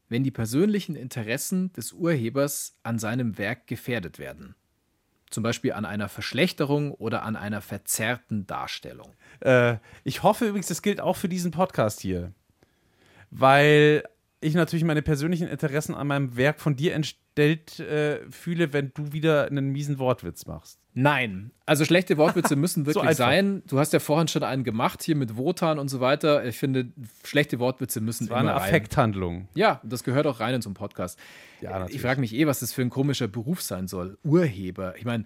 [0.09, 4.55] wenn die persönlichen Interessen des Urhebers an seinem Werk gefährdet werden.
[5.29, 9.13] Zum Beispiel an einer Verschlechterung oder an einer verzerrten Darstellung.
[9.39, 12.33] Äh, ich hoffe übrigens, das gilt auch für diesen Podcast hier.
[13.29, 14.03] Weil
[14.41, 19.13] ich natürlich meine persönlichen Interessen an meinem Werk von dir entstellt äh, fühle, wenn du
[19.13, 20.79] wieder einen miesen Wortwitz machst.
[20.93, 23.17] Nein, also schlechte Wortwitze müssen wirklich einfach.
[23.17, 23.61] sein.
[23.67, 26.43] Du hast ja vorhin schon einen gemacht hier mit Wotan und so weiter.
[26.43, 26.91] Ich finde,
[27.23, 28.67] schlechte Wortwitze müssen Das war immer eine rein.
[28.69, 29.47] Affekthandlung.
[29.53, 31.17] Ja, das gehört auch rein in so einen Podcast.
[31.61, 31.95] Ja, natürlich.
[31.95, 34.17] ich frage mich eh, was das für ein komischer Beruf sein soll.
[34.23, 34.95] Urheber.
[34.97, 35.25] Ich meine,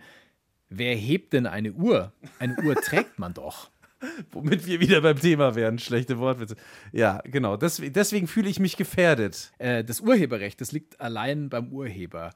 [0.69, 2.11] wer hebt denn eine Uhr?
[2.37, 3.69] Eine Uhr trägt man doch.
[4.31, 6.55] Womit wir wieder beim Thema wären, schlechte Wortwitze.
[6.91, 7.57] Ja, genau.
[7.57, 9.51] Deswegen, deswegen fühle ich mich gefährdet.
[9.57, 12.31] Äh, das Urheberrecht, das liegt allein beim Urheber.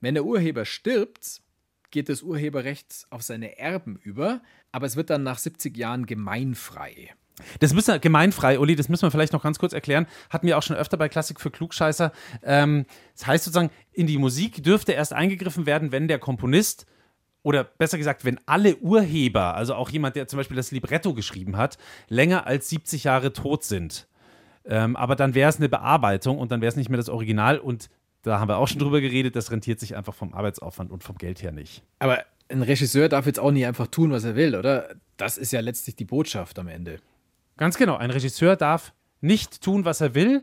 [0.00, 1.40] Wenn der Urheber stirbt,
[1.90, 4.42] geht das Urheberrecht auf seine Erben über,
[4.72, 7.14] aber es wird dann nach 70 Jahren gemeinfrei.
[7.60, 10.06] Das müssen wir, gemeinfrei, Uli, das müssen wir vielleicht noch ganz kurz erklären.
[10.30, 12.12] Hatten wir auch schon öfter bei Klassik für Klugscheißer.
[12.42, 16.86] Ähm, das heißt sozusagen, in die Musik dürfte erst eingegriffen werden, wenn der Komponist
[17.46, 21.56] oder besser gesagt, wenn alle Urheber, also auch jemand, der zum Beispiel das Libretto geschrieben
[21.56, 21.78] hat,
[22.08, 24.08] länger als 70 Jahre tot sind.
[24.64, 27.60] Ähm, aber dann wäre es eine Bearbeitung und dann wäre es nicht mehr das Original
[27.60, 27.88] und
[28.22, 31.18] da haben wir auch schon drüber geredet, das rentiert sich einfach vom Arbeitsaufwand und vom
[31.18, 31.84] Geld her nicht.
[32.00, 34.96] Aber ein Regisseur darf jetzt auch nicht einfach tun, was er will, oder?
[35.16, 36.98] Das ist ja letztlich die Botschaft am Ende.
[37.58, 40.42] Ganz genau, ein Regisseur darf nicht tun, was er will.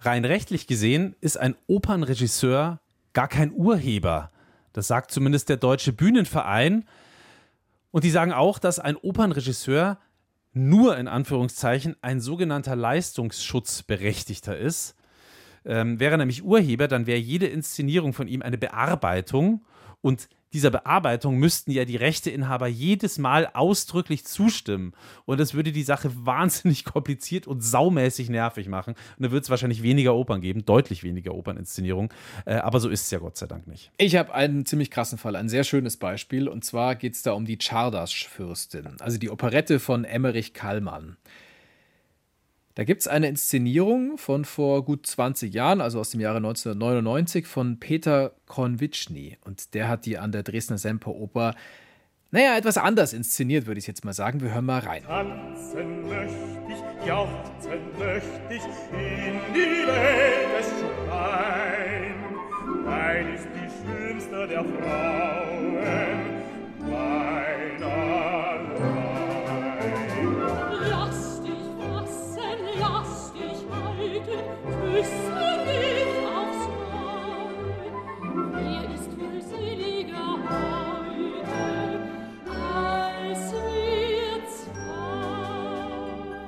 [0.00, 2.80] Rein rechtlich gesehen ist ein Opernregisseur
[3.14, 4.30] gar kein Urheber.
[4.74, 6.84] Das sagt zumindest der Deutsche Bühnenverein.
[7.90, 9.98] Und die sagen auch, dass ein Opernregisseur
[10.52, 14.96] nur in Anführungszeichen ein sogenannter Leistungsschutzberechtigter ist.
[15.64, 19.64] Ähm, wäre nämlich Urheber, dann wäre jede Inszenierung von ihm eine Bearbeitung
[20.02, 24.92] und dieser Bearbeitung müssten ja die Rechteinhaber jedes Mal ausdrücklich zustimmen.
[25.26, 28.94] Und das würde die Sache wahnsinnig kompliziert und saumäßig nervig machen.
[28.94, 32.10] Und dann wird es wahrscheinlich weniger Opern geben, deutlich weniger Operninszenierungen.
[32.46, 33.90] Äh, aber so ist es ja Gott sei Dank nicht.
[33.98, 36.48] Ich habe einen ziemlich krassen Fall, ein sehr schönes Beispiel.
[36.48, 41.16] Und zwar geht es da um die Czardas-Fürstin, also die Operette von Emmerich Kallmann.
[42.76, 47.46] Da gibt es eine Inszenierung von vor gut 20 Jahren, also aus dem Jahre 1999,
[47.46, 49.38] von Peter Konvitschny.
[49.44, 51.54] Und der hat die an der Dresdner Semperoper,
[52.32, 54.40] naja, etwas anders inszeniert, würde ich jetzt mal sagen.
[54.40, 55.04] Wir hören mal rein.
[55.04, 56.34] Tanzen möcht
[56.68, 62.14] ich, jauchzen möcht ich in die Welt des Schrein.
[62.84, 65.63] Dein ist die schönste der Frauen,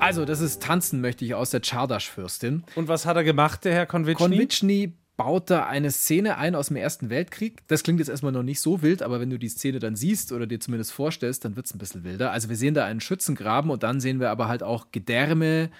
[0.07, 2.63] Also, das ist Tanzen möchte ich aus der Czardas-Fürstin.
[2.77, 4.29] Und was hat er gemacht, der Herr Konvitschny?
[4.29, 7.67] Konvitschny baut da eine Szene ein aus dem Ersten Weltkrieg.
[7.67, 10.31] Das klingt jetzt erstmal noch nicht so wild, aber wenn du die Szene dann siehst
[10.31, 12.31] oder dir zumindest vorstellst, dann wird es ein bisschen wilder.
[12.31, 15.71] Also wir sehen da einen Schützengraben und dann sehen wir aber halt auch Gedärme.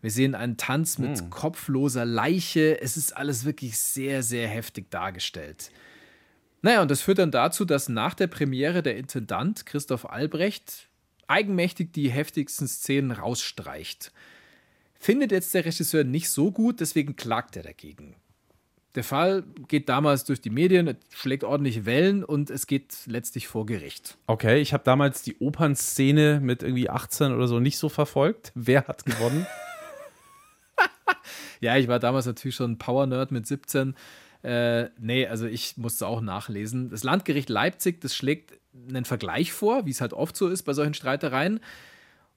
[0.00, 2.80] Wir sehen einen Tanz mit kopfloser Leiche.
[2.80, 5.70] Es ist alles wirklich sehr, sehr heftig dargestellt.
[6.62, 10.89] Naja, und das führt dann dazu, dass nach der Premiere der Intendant Christoph Albrecht
[11.30, 14.12] eigenmächtig die heftigsten Szenen rausstreicht.
[14.98, 18.16] Findet jetzt der Regisseur nicht so gut, deswegen klagt er dagegen.
[18.96, 23.64] Der Fall geht damals durch die Medien, schlägt ordentliche Wellen und es geht letztlich vor
[23.64, 24.18] Gericht.
[24.26, 28.50] Okay, ich habe damals die Opernszene mit irgendwie 18 oder so nicht so verfolgt.
[28.54, 29.46] Wer hat gewonnen?
[31.62, 33.94] Ja, ich war damals natürlich schon ein Power-Nerd mit 17.
[34.42, 36.88] Äh, nee, also ich musste auch nachlesen.
[36.88, 38.54] Das Landgericht Leipzig, das schlägt
[38.88, 41.60] einen Vergleich vor, wie es halt oft so ist bei solchen Streitereien.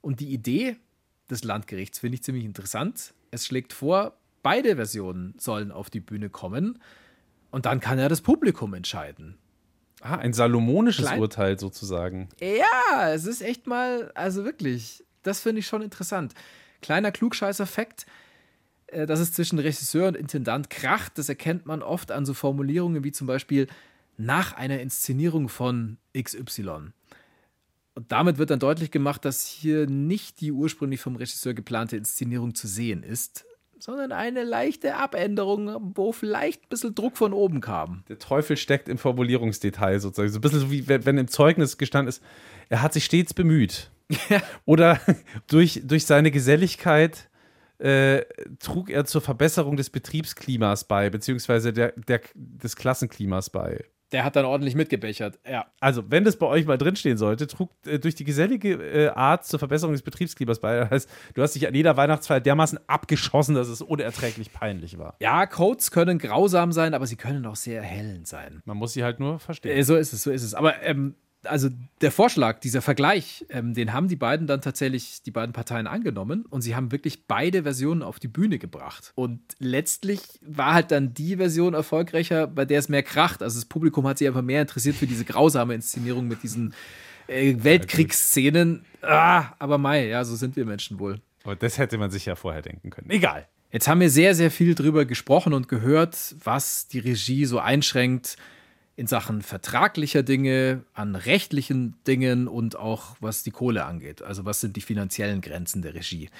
[0.00, 0.76] Und die Idee
[1.30, 3.14] des Landgerichts finde ich ziemlich interessant.
[3.30, 6.78] Es schlägt vor, beide Versionen sollen auf die Bühne kommen
[7.50, 9.38] und dann kann ja das Publikum entscheiden.
[10.02, 12.28] Ah, ein salomonisches Klein- Urteil sozusagen.
[12.40, 16.34] Ja, es ist echt mal, also wirklich, das finde ich schon interessant.
[16.82, 18.10] Kleiner Klugscheißer-Fakt, äh,
[19.06, 23.12] dass es zwischen Regisseur und Intendant kracht, das erkennt man oft an so Formulierungen wie
[23.12, 23.66] zum Beispiel
[24.16, 26.92] nach einer Inszenierung von XY.
[27.94, 32.54] Und damit wird dann deutlich gemacht, dass hier nicht die ursprünglich vom Regisseur geplante Inszenierung
[32.54, 33.44] zu sehen ist,
[33.78, 38.02] sondern eine leichte Abänderung, wo vielleicht ein bisschen Druck von oben kam.
[38.08, 40.30] Der Teufel steckt im Formulierungsdetail sozusagen.
[40.30, 42.22] So ein bisschen so wie wenn, im Zeugnis gestanden ist,
[42.68, 43.90] er hat sich stets bemüht.
[44.64, 45.00] Oder
[45.48, 47.28] durch, durch seine Geselligkeit
[47.78, 48.22] äh,
[48.58, 53.84] trug er zur Verbesserung des Betriebsklimas bei, beziehungsweise der, der, des Klassenklimas bei.
[54.12, 55.66] Der hat dann ordentlich mitgebechert, ja.
[55.80, 59.44] Also, wenn das bei euch mal drinstehen sollte, trug äh, durch die gesellige äh, Art
[59.44, 60.78] zur Verbesserung des Betriebsklimas bei.
[60.78, 65.16] Das heißt, du hast dich an jeder Weihnachtsfeier dermaßen abgeschossen, dass es unerträglich peinlich war.
[65.20, 68.62] Ja, Codes können grausam sein, aber sie können auch sehr erhellend sein.
[68.66, 69.76] Man muss sie halt nur verstehen.
[69.76, 70.54] Äh, so ist es, so ist es.
[70.54, 71.68] Aber ähm, also
[72.00, 76.44] der Vorschlag, dieser Vergleich, ähm, den haben die beiden dann tatsächlich, die beiden Parteien angenommen
[76.48, 79.12] und sie haben wirklich beide Versionen auf die Bühne gebracht.
[79.14, 83.42] Und letztlich war halt dann die Version erfolgreicher, bei der es mehr kracht.
[83.42, 86.74] Also das Publikum hat sich einfach mehr interessiert für diese grausame Inszenierung mit diesen
[87.26, 88.84] äh, Weltkriegsszenen.
[89.02, 91.20] Ah, aber Mai, ja, so sind wir Menschen wohl.
[91.44, 93.10] Aber das hätte man sich ja vorher denken können.
[93.10, 93.46] Egal.
[93.70, 98.36] Jetzt haben wir sehr, sehr viel drüber gesprochen und gehört, was die Regie so einschränkt
[98.96, 104.22] in Sachen vertraglicher Dinge, an rechtlichen Dingen und auch was die Kohle angeht.
[104.22, 106.30] Also was sind die finanziellen Grenzen der Regie?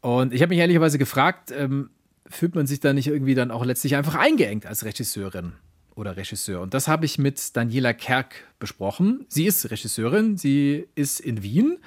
[0.00, 1.90] Und ich habe mich ehrlicherweise gefragt, ähm,
[2.26, 5.52] fühlt man sich da nicht irgendwie dann auch letztlich einfach eingeengt als Regisseurin
[5.94, 6.60] oder Regisseur?
[6.60, 9.26] Und das habe ich mit Daniela Kerk besprochen.
[9.28, 11.78] Sie ist Regisseurin, sie ist in Wien.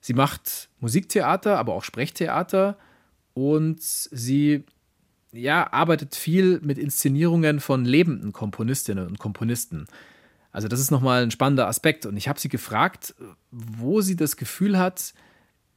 [0.00, 2.76] Sie macht Musiktheater, aber auch Sprechtheater
[3.32, 4.64] und sie
[5.34, 9.86] ja, arbeitet viel mit Inszenierungen von lebenden Komponistinnen und Komponisten.
[10.52, 12.06] Also das ist nochmal ein spannender Aspekt.
[12.06, 13.14] Und ich habe sie gefragt,
[13.50, 15.14] wo sie das Gefühl hat,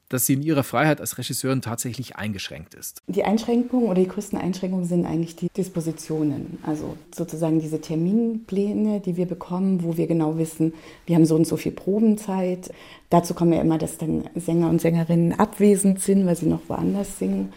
[0.10, 3.01] dass sie in ihrer Freiheit als Regisseurin tatsächlich eingeschränkt ist.
[3.08, 6.60] Die Einschränkungen oder die größten Einschränkungen sind eigentlich die Dispositionen.
[6.64, 10.74] Also sozusagen diese Terminpläne, die wir bekommen, wo wir genau wissen,
[11.08, 12.72] wir haben so und so viel Probenzeit.
[13.10, 17.20] Dazu kommen ja immer, dass dann Sänger und Sängerinnen abwesend sind, weil sie noch woanders
[17.20, 17.51] singen.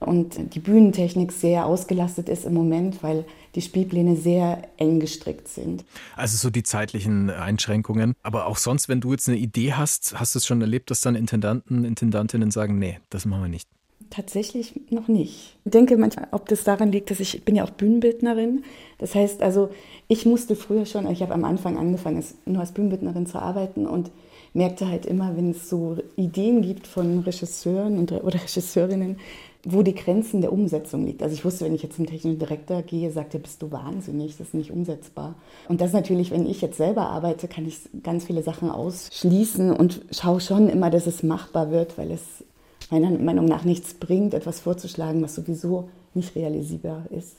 [0.00, 3.24] Und die Bühnentechnik sehr ausgelastet ist im Moment, weil
[3.54, 5.84] die Spielpläne sehr eng gestrickt sind.
[6.16, 8.14] Also so die zeitlichen Einschränkungen.
[8.22, 11.00] Aber auch sonst, wenn du jetzt eine Idee hast, hast du es schon erlebt, dass
[11.00, 13.68] dann Intendanten, Intendantinnen sagen, nee, das machen wir nicht.
[14.10, 15.56] Tatsächlich noch nicht.
[15.64, 18.64] Ich denke manchmal, ob das daran liegt, dass ich, ich bin ja auch Bühnenbildnerin.
[18.98, 19.70] Das heißt also,
[20.08, 24.10] ich musste früher schon, ich habe am Anfang angefangen, nur als Bühnenbildnerin zu arbeiten und
[24.52, 29.18] merkte halt immer, wenn es so Ideen gibt von Regisseuren und, oder Regisseurinnen,
[29.64, 31.22] wo die Grenzen der Umsetzung liegt.
[31.22, 34.36] Also ich wusste, wenn ich jetzt zum technischen Direktor gehe, sagt er, bist du wahnsinnig,
[34.36, 35.34] das ist nicht umsetzbar.
[35.68, 40.02] Und das natürlich, wenn ich jetzt selber arbeite, kann ich ganz viele Sachen ausschließen und
[40.10, 42.44] schaue schon immer, dass es machbar wird, weil es
[42.90, 47.36] meiner Meinung nach nichts bringt, etwas vorzuschlagen, was sowieso nicht realisierbar ist.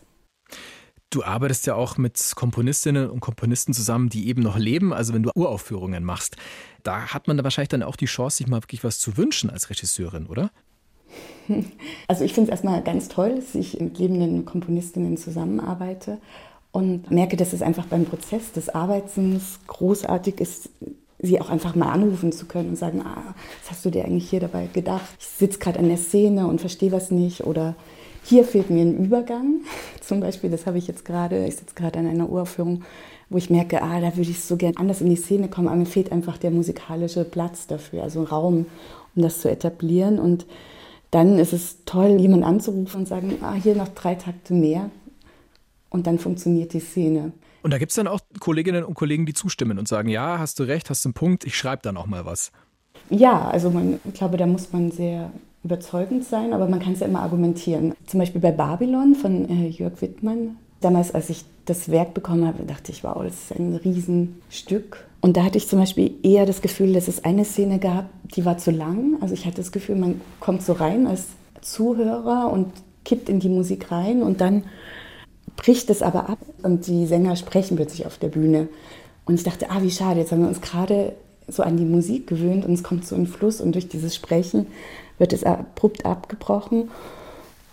[1.12, 4.92] Du arbeitest ja auch mit Komponistinnen und Komponisten zusammen, die eben noch leben.
[4.92, 6.36] Also wenn du Uraufführungen machst,
[6.84, 9.50] da hat man da wahrscheinlich dann auch die Chance, sich mal wirklich was zu wünschen
[9.50, 10.52] als Regisseurin, oder?
[12.08, 16.18] Also ich finde es erstmal ganz toll, dass ich mit lebenden Komponistinnen zusammenarbeite
[16.72, 20.70] und merke, dass es einfach beim Prozess des Arbeitens großartig ist,
[21.20, 24.30] sie auch einfach mal anrufen zu können und sagen, ah, was hast du dir eigentlich
[24.30, 25.06] hier dabei gedacht?
[25.20, 27.76] Ich sitze gerade an der Szene und verstehe was nicht oder
[28.24, 29.62] hier fehlt mir ein Übergang.
[30.02, 32.84] Zum Beispiel, das habe ich jetzt gerade, ich sitze gerade an einer Uraufführung,
[33.30, 35.78] wo ich merke, ah, da würde ich so gern anders in die Szene kommen, aber
[35.78, 38.66] mir fehlt einfach der musikalische Platz dafür, also Raum,
[39.16, 40.46] um das zu etablieren und
[41.16, 44.90] dann ist es toll, jemanden anzurufen und sagen, ah, hier noch drei Takte mehr.
[45.90, 47.32] Und dann funktioniert die Szene.
[47.62, 50.60] Und da gibt es dann auch Kolleginnen und Kollegen, die zustimmen und sagen, ja, hast
[50.60, 52.52] du recht, hast du einen Punkt, ich schreibe dann auch mal was.
[53.10, 55.32] Ja, also man, ich glaube, da muss man sehr
[55.64, 57.94] überzeugend sein, aber man kann es ja immer argumentieren.
[58.08, 60.58] Zum Beispiel bei Babylon von äh, Jörg Wittmann.
[60.86, 65.08] Damals, als ich das Werk bekommen habe, dachte ich, wow, das ist ein Riesenstück.
[65.20, 68.06] Und da hatte ich zum Beispiel eher das Gefühl, dass es eine Szene gab,
[68.36, 69.18] die war zu lang.
[69.20, 71.30] Also ich hatte das Gefühl, man kommt so rein als
[71.62, 72.72] Zuhörer und
[73.04, 74.66] kippt in die Musik rein und dann
[75.56, 78.68] bricht es aber ab und die Sänger sprechen plötzlich auf der Bühne.
[79.26, 81.14] Und ich dachte, ah, wie schade, jetzt haben wir uns gerade
[81.48, 84.68] so an die Musik gewöhnt und es kommt so ein Fluss und durch dieses Sprechen
[85.18, 86.92] wird es abrupt abgebrochen.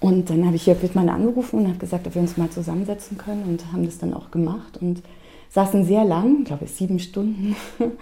[0.03, 3.17] Und dann habe ich Jörg Wittmann angerufen und habe gesagt, ob wir uns mal zusammensetzen
[3.17, 5.01] können und haben das dann auch gemacht und
[5.51, 7.55] saßen sehr lang, glaube ich sieben Stunden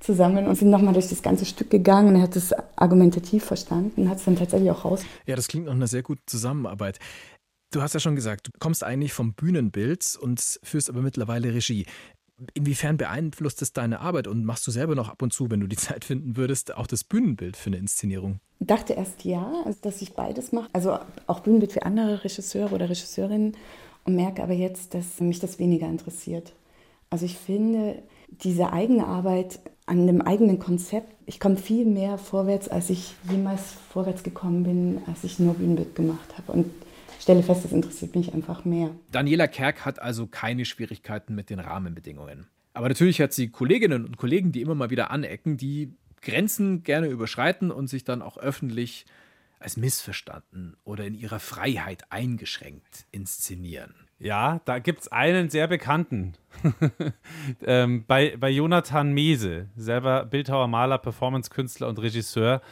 [0.00, 4.02] zusammen und sind nochmal durch das ganze Stück gegangen und er hat es argumentativ verstanden
[4.02, 5.02] und hat es dann tatsächlich auch raus.
[5.26, 6.98] Ja, das klingt nach einer sehr guten Zusammenarbeit.
[7.70, 11.84] Du hast ja schon gesagt, du kommst eigentlich vom Bühnenbild und führst aber mittlerweile Regie.
[12.54, 15.66] Inwiefern beeinflusst es deine Arbeit und machst du selber noch ab und zu, wenn du
[15.66, 18.40] die Zeit finden würdest, auch das Bühnenbild für eine Inszenierung?
[18.60, 22.74] Ich dachte erst ja, also dass ich beides mache, also auch Bühnenbild für andere Regisseure
[22.74, 23.56] oder Regisseurinnen
[24.04, 26.52] und merke aber jetzt, dass mich das weniger interessiert.
[27.10, 32.68] Also ich finde, diese eigene Arbeit an einem eigenen Konzept, ich komme viel mehr vorwärts,
[32.68, 36.52] als ich jemals vorwärts gekommen bin, als ich nur Bühnenbild gemacht habe.
[36.52, 36.70] Und
[37.22, 38.90] stelle fest, das interessiert mich einfach mehr.
[39.10, 42.46] Daniela Kerk hat also keine Schwierigkeiten mit den Rahmenbedingungen.
[42.72, 47.06] Aber natürlich hat sie Kolleginnen und Kollegen, die immer mal wieder anecken, die Grenzen gerne
[47.06, 49.06] überschreiten und sich dann auch öffentlich
[49.60, 53.94] als missverstanden oder in ihrer Freiheit eingeschränkt inszenieren.
[54.18, 56.34] Ja, da gibt es einen sehr bekannten.
[57.66, 62.62] ähm, bei, bei Jonathan Mese, selber Bildhauer, Maler, Performancekünstler und Regisseur,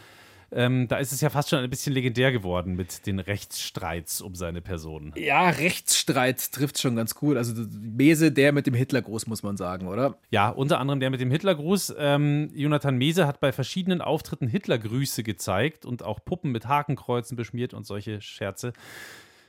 [0.55, 4.34] ähm, da ist es ja fast schon ein bisschen legendär geworden mit den Rechtsstreits um
[4.34, 5.12] seine Person.
[5.16, 7.36] Ja, Rechtsstreit trifft schon ganz gut.
[7.36, 10.18] Also Mese, der mit dem Hitlergruß, muss man sagen, oder?
[10.30, 11.94] Ja, unter anderem der mit dem Hitlergruß.
[11.98, 17.72] Ähm, Jonathan Mese hat bei verschiedenen Auftritten Hitlergrüße gezeigt und auch Puppen mit Hakenkreuzen beschmiert
[17.72, 18.74] und solche Scherze.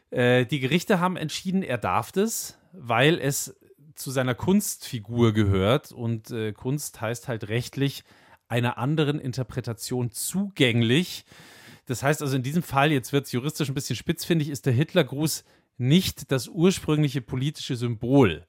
[0.09, 3.59] Äh, die Gerichte haben entschieden, er darf das, weil es
[3.95, 8.03] zu seiner Kunstfigur gehört und äh, Kunst heißt halt rechtlich,
[8.47, 11.25] einer anderen Interpretation zugänglich.
[11.85, 14.73] Das heißt also in diesem Fall, jetzt wird es juristisch ein bisschen spitzfindig, ist der
[14.73, 15.43] Hitlergruß
[15.77, 18.45] nicht das ursprüngliche politische Symbol,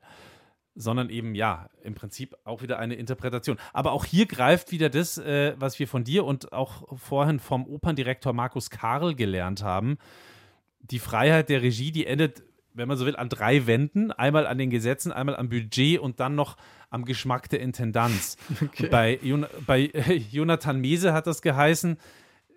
[0.74, 3.58] sondern eben ja, im Prinzip auch wieder eine Interpretation.
[3.72, 7.66] Aber auch hier greift wieder das, äh, was wir von dir und auch vorhin vom
[7.66, 9.98] Operndirektor Markus Karl gelernt haben.
[10.80, 12.42] Die Freiheit der Regie, die endet
[12.74, 14.12] wenn man so will, an drei Wänden.
[14.12, 16.56] Einmal an den Gesetzen, einmal am Budget und dann noch
[16.90, 18.36] am Geschmack der Intendanz.
[18.62, 18.88] Okay.
[18.88, 21.96] Bei, Jon bei äh, Jonathan Mese hat das geheißen,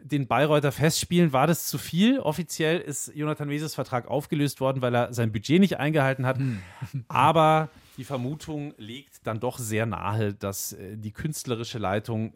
[0.01, 2.19] den Bayreuther Festspielen war das zu viel.
[2.19, 6.37] Offiziell ist Jonathan Meses Vertrag aufgelöst worden, weil er sein Budget nicht eingehalten hat.
[6.37, 6.61] Hm.
[7.07, 12.33] Aber die Vermutung legt dann doch sehr nahe, dass äh, die künstlerische Leitung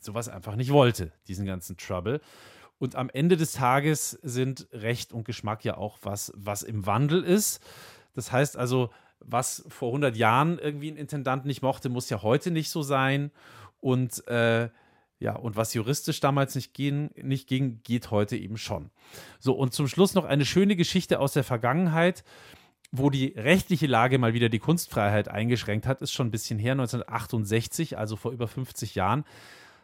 [0.00, 2.20] sowas einfach nicht wollte, diesen ganzen Trouble.
[2.78, 7.22] Und am Ende des Tages sind Recht und Geschmack ja auch was, was im Wandel
[7.22, 7.62] ist.
[8.14, 12.50] Das heißt also, was vor 100 Jahren irgendwie ein Intendant nicht mochte, muss ja heute
[12.50, 13.30] nicht so sein.
[13.80, 14.68] Und äh,
[15.20, 18.90] ja, und was juristisch damals nicht, gehen, nicht ging, geht heute eben schon.
[19.38, 22.24] So, und zum Schluss noch eine schöne Geschichte aus der Vergangenheit,
[22.90, 26.72] wo die rechtliche Lage mal wieder die Kunstfreiheit eingeschränkt hat, ist schon ein bisschen her,
[26.72, 29.24] 1968, also vor über 50 Jahren.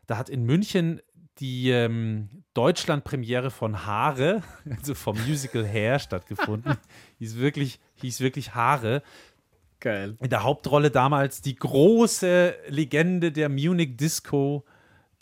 [0.06, 1.00] Da hat in München
[1.40, 4.42] die ähm, Deutschland-Premiere von Haare,
[4.78, 6.76] also vom Musical Hair, stattgefunden.
[7.18, 9.02] hieß wirklich, hieß wirklich Haare.
[9.80, 10.16] Geil.
[10.20, 14.66] In der Hauptrolle damals die große Legende der Munich Disco,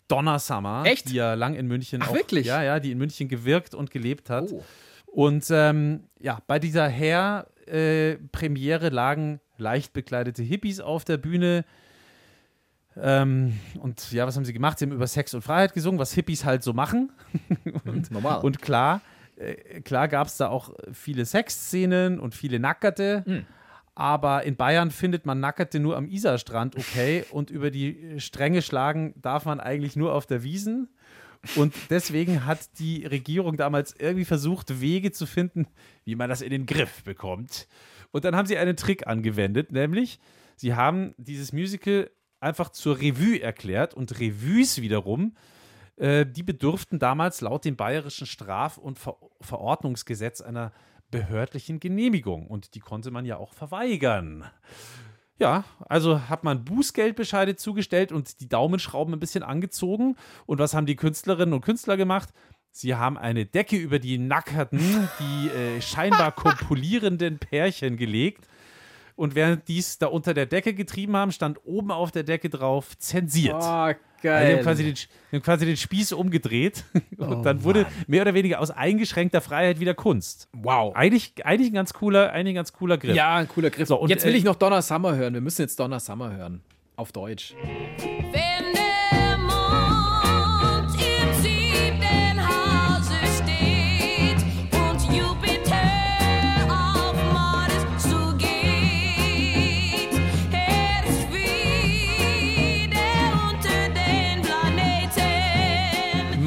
[0.09, 0.83] Donna Summer.
[0.85, 1.09] Echt?
[1.09, 2.45] Die ja lang in München Ach, auch, wirklich?
[2.45, 4.51] Ja, ja, die in München gewirkt und gelebt hat.
[4.51, 4.61] Oh.
[5.05, 11.63] Und ähm, ja, bei dieser Hair-Premiere äh, lagen leicht bekleidete Hippies auf der Bühne
[13.01, 14.79] ähm, und ja, was haben sie gemacht?
[14.79, 17.11] Sie haben über Sex und Freiheit gesungen, was Hippies halt so machen.
[17.85, 18.41] und, Normal.
[18.41, 19.01] Und klar,
[19.37, 23.23] äh, klar gab es da auch viele Sexszenen und viele Nackerte.
[23.25, 23.45] Mhm.
[23.95, 27.25] Aber in Bayern findet man Nackerte nur am Isarstrand, okay.
[27.31, 30.87] und über die Stränge schlagen darf man eigentlich nur auf der Wiesen.
[31.55, 35.67] Und deswegen hat die Regierung damals irgendwie versucht, Wege zu finden,
[36.05, 37.67] wie man das in den Griff bekommt.
[38.11, 40.19] Und dann haben sie einen Trick angewendet, nämlich
[40.55, 42.09] sie haben dieses Musical
[42.39, 45.35] einfach zur Revue erklärt und Revues wiederum,
[45.97, 50.73] äh, die bedurften damals laut dem bayerischen Straf- und Ver Verordnungsgesetz einer
[51.11, 54.45] behördlichen Genehmigung und die konnte man ja auch verweigern.
[55.39, 60.17] Ja, also hat man Bußgeldbescheide zugestellt und die Daumenschrauben ein bisschen angezogen.
[60.45, 62.29] Und was haben die Künstlerinnen und Künstler gemacht?
[62.71, 68.48] Sie haben eine Decke über die nackerten, die äh, scheinbar kopulierenden Pärchen gelegt
[69.19, 72.49] und während die es da unter der Decke getrieben haben, stand oben auf der Decke
[72.49, 73.53] drauf zensiert.
[73.59, 74.47] Oh, Also geil.
[74.49, 76.83] die haben quasi den, die haben quasi den Spieß umgedreht
[77.17, 77.91] und Oh, dann wurde Mann.
[78.07, 80.47] mehr oder weniger aus eingeschränkter Freiheit wieder Kunst.
[80.53, 80.95] wow.
[80.95, 83.15] Eigentlich, eigentlich ein ganz cooler, eigentlich ein ganz cooler Griff.
[83.15, 83.87] Ja, ein cooler Griff.
[83.87, 85.33] So, und, jetzt will äh, ich noch Donna Summer hören.
[85.33, 86.61] Wir müssen jetzt Donna Summer hören.
[86.95, 87.53] Auf Deutsch.
[88.31, 88.48] Wenn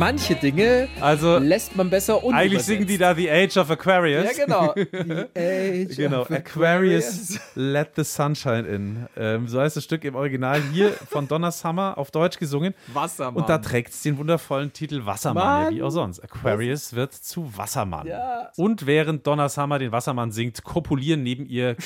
[0.03, 2.45] manche Dinge Also, lässt man besser unübersetzt.
[2.53, 4.37] eigentlich singen die da The Age of Aquarius.
[4.37, 4.75] Ja, genau.
[4.77, 9.07] The Age Genau, of Aquarius, Let the Sunshine In.
[9.17, 12.75] Ähm, so heißt das Stück im Original hier von Donna Summer auf Deutsch gesungen.
[12.93, 13.37] Wassermann.
[13.43, 15.75] Und da trägt es den wundervollen Titel Wassermann, ja, Mann.
[15.77, 16.19] wie auch sonst.
[16.21, 18.07] Aquarius wird zu Wassermann.
[18.09, 18.51] Ja.
[18.57, 21.77] Und während Donna Summer den Wassermann singt, kopulieren neben ihr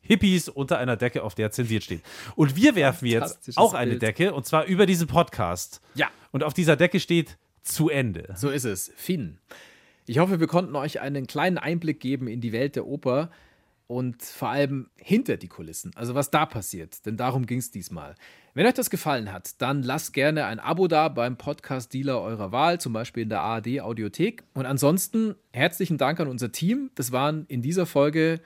[0.00, 2.02] Hippies unter einer Decke, auf der zensiert steht.
[2.34, 4.02] Und wir werfen jetzt auch eine Bild.
[4.02, 5.80] Decke, und zwar über diesen Podcast.
[5.94, 6.08] Ja.
[6.32, 8.34] Und auf dieser Decke steht zu Ende.
[8.36, 8.92] So ist es.
[8.96, 9.38] Finn.
[10.06, 13.30] Ich hoffe, wir konnten euch einen kleinen Einblick geben in die Welt der Oper
[13.88, 18.14] und vor allem hinter die Kulissen, also was da passiert, denn darum ging es diesmal.
[18.54, 22.80] Wenn euch das gefallen hat, dann lasst gerne ein Abo da beim Podcast-Dealer eurer Wahl,
[22.80, 24.44] zum Beispiel in der ARD Audiothek.
[24.52, 26.90] Und ansonsten herzlichen Dank an unser Team.
[26.94, 28.40] Das waren in dieser Folge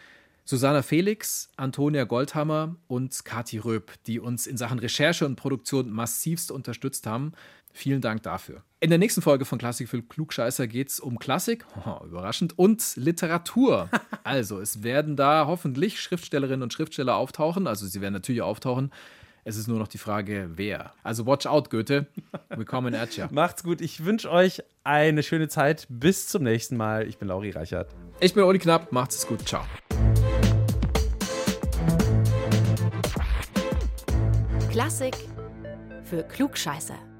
[0.44, 6.50] Susanna Felix, Antonia Goldhammer und Kati Röb, die uns in Sachen Recherche und Produktion massivst
[6.50, 7.32] unterstützt haben.
[7.72, 8.62] Vielen Dank dafür.
[8.80, 12.96] In der nächsten Folge von Klassik für Klugscheißer geht es um Klassik, haha, überraschend, und
[12.96, 13.88] Literatur.
[14.24, 17.66] Also, es werden da hoffentlich Schriftstellerinnen und Schriftsteller auftauchen.
[17.66, 18.92] Also, sie werden natürlich auftauchen.
[19.42, 20.92] Es ist nur noch die Frage, wer.
[21.02, 22.06] Also, watch out, Goethe.
[22.50, 23.28] Willkommen at ya.
[23.32, 23.80] Macht's gut.
[23.80, 25.88] Ich wünsche euch eine schöne Zeit.
[25.88, 27.08] Bis zum nächsten Mal.
[27.08, 27.92] Ich bin Lauri Reichert.
[28.20, 28.92] Ich bin Uli Knapp.
[28.92, 29.46] Macht's es gut.
[29.48, 29.64] Ciao.
[34.70, 35.16] Klassik
[36.04, 37.11] für Klugscheißer.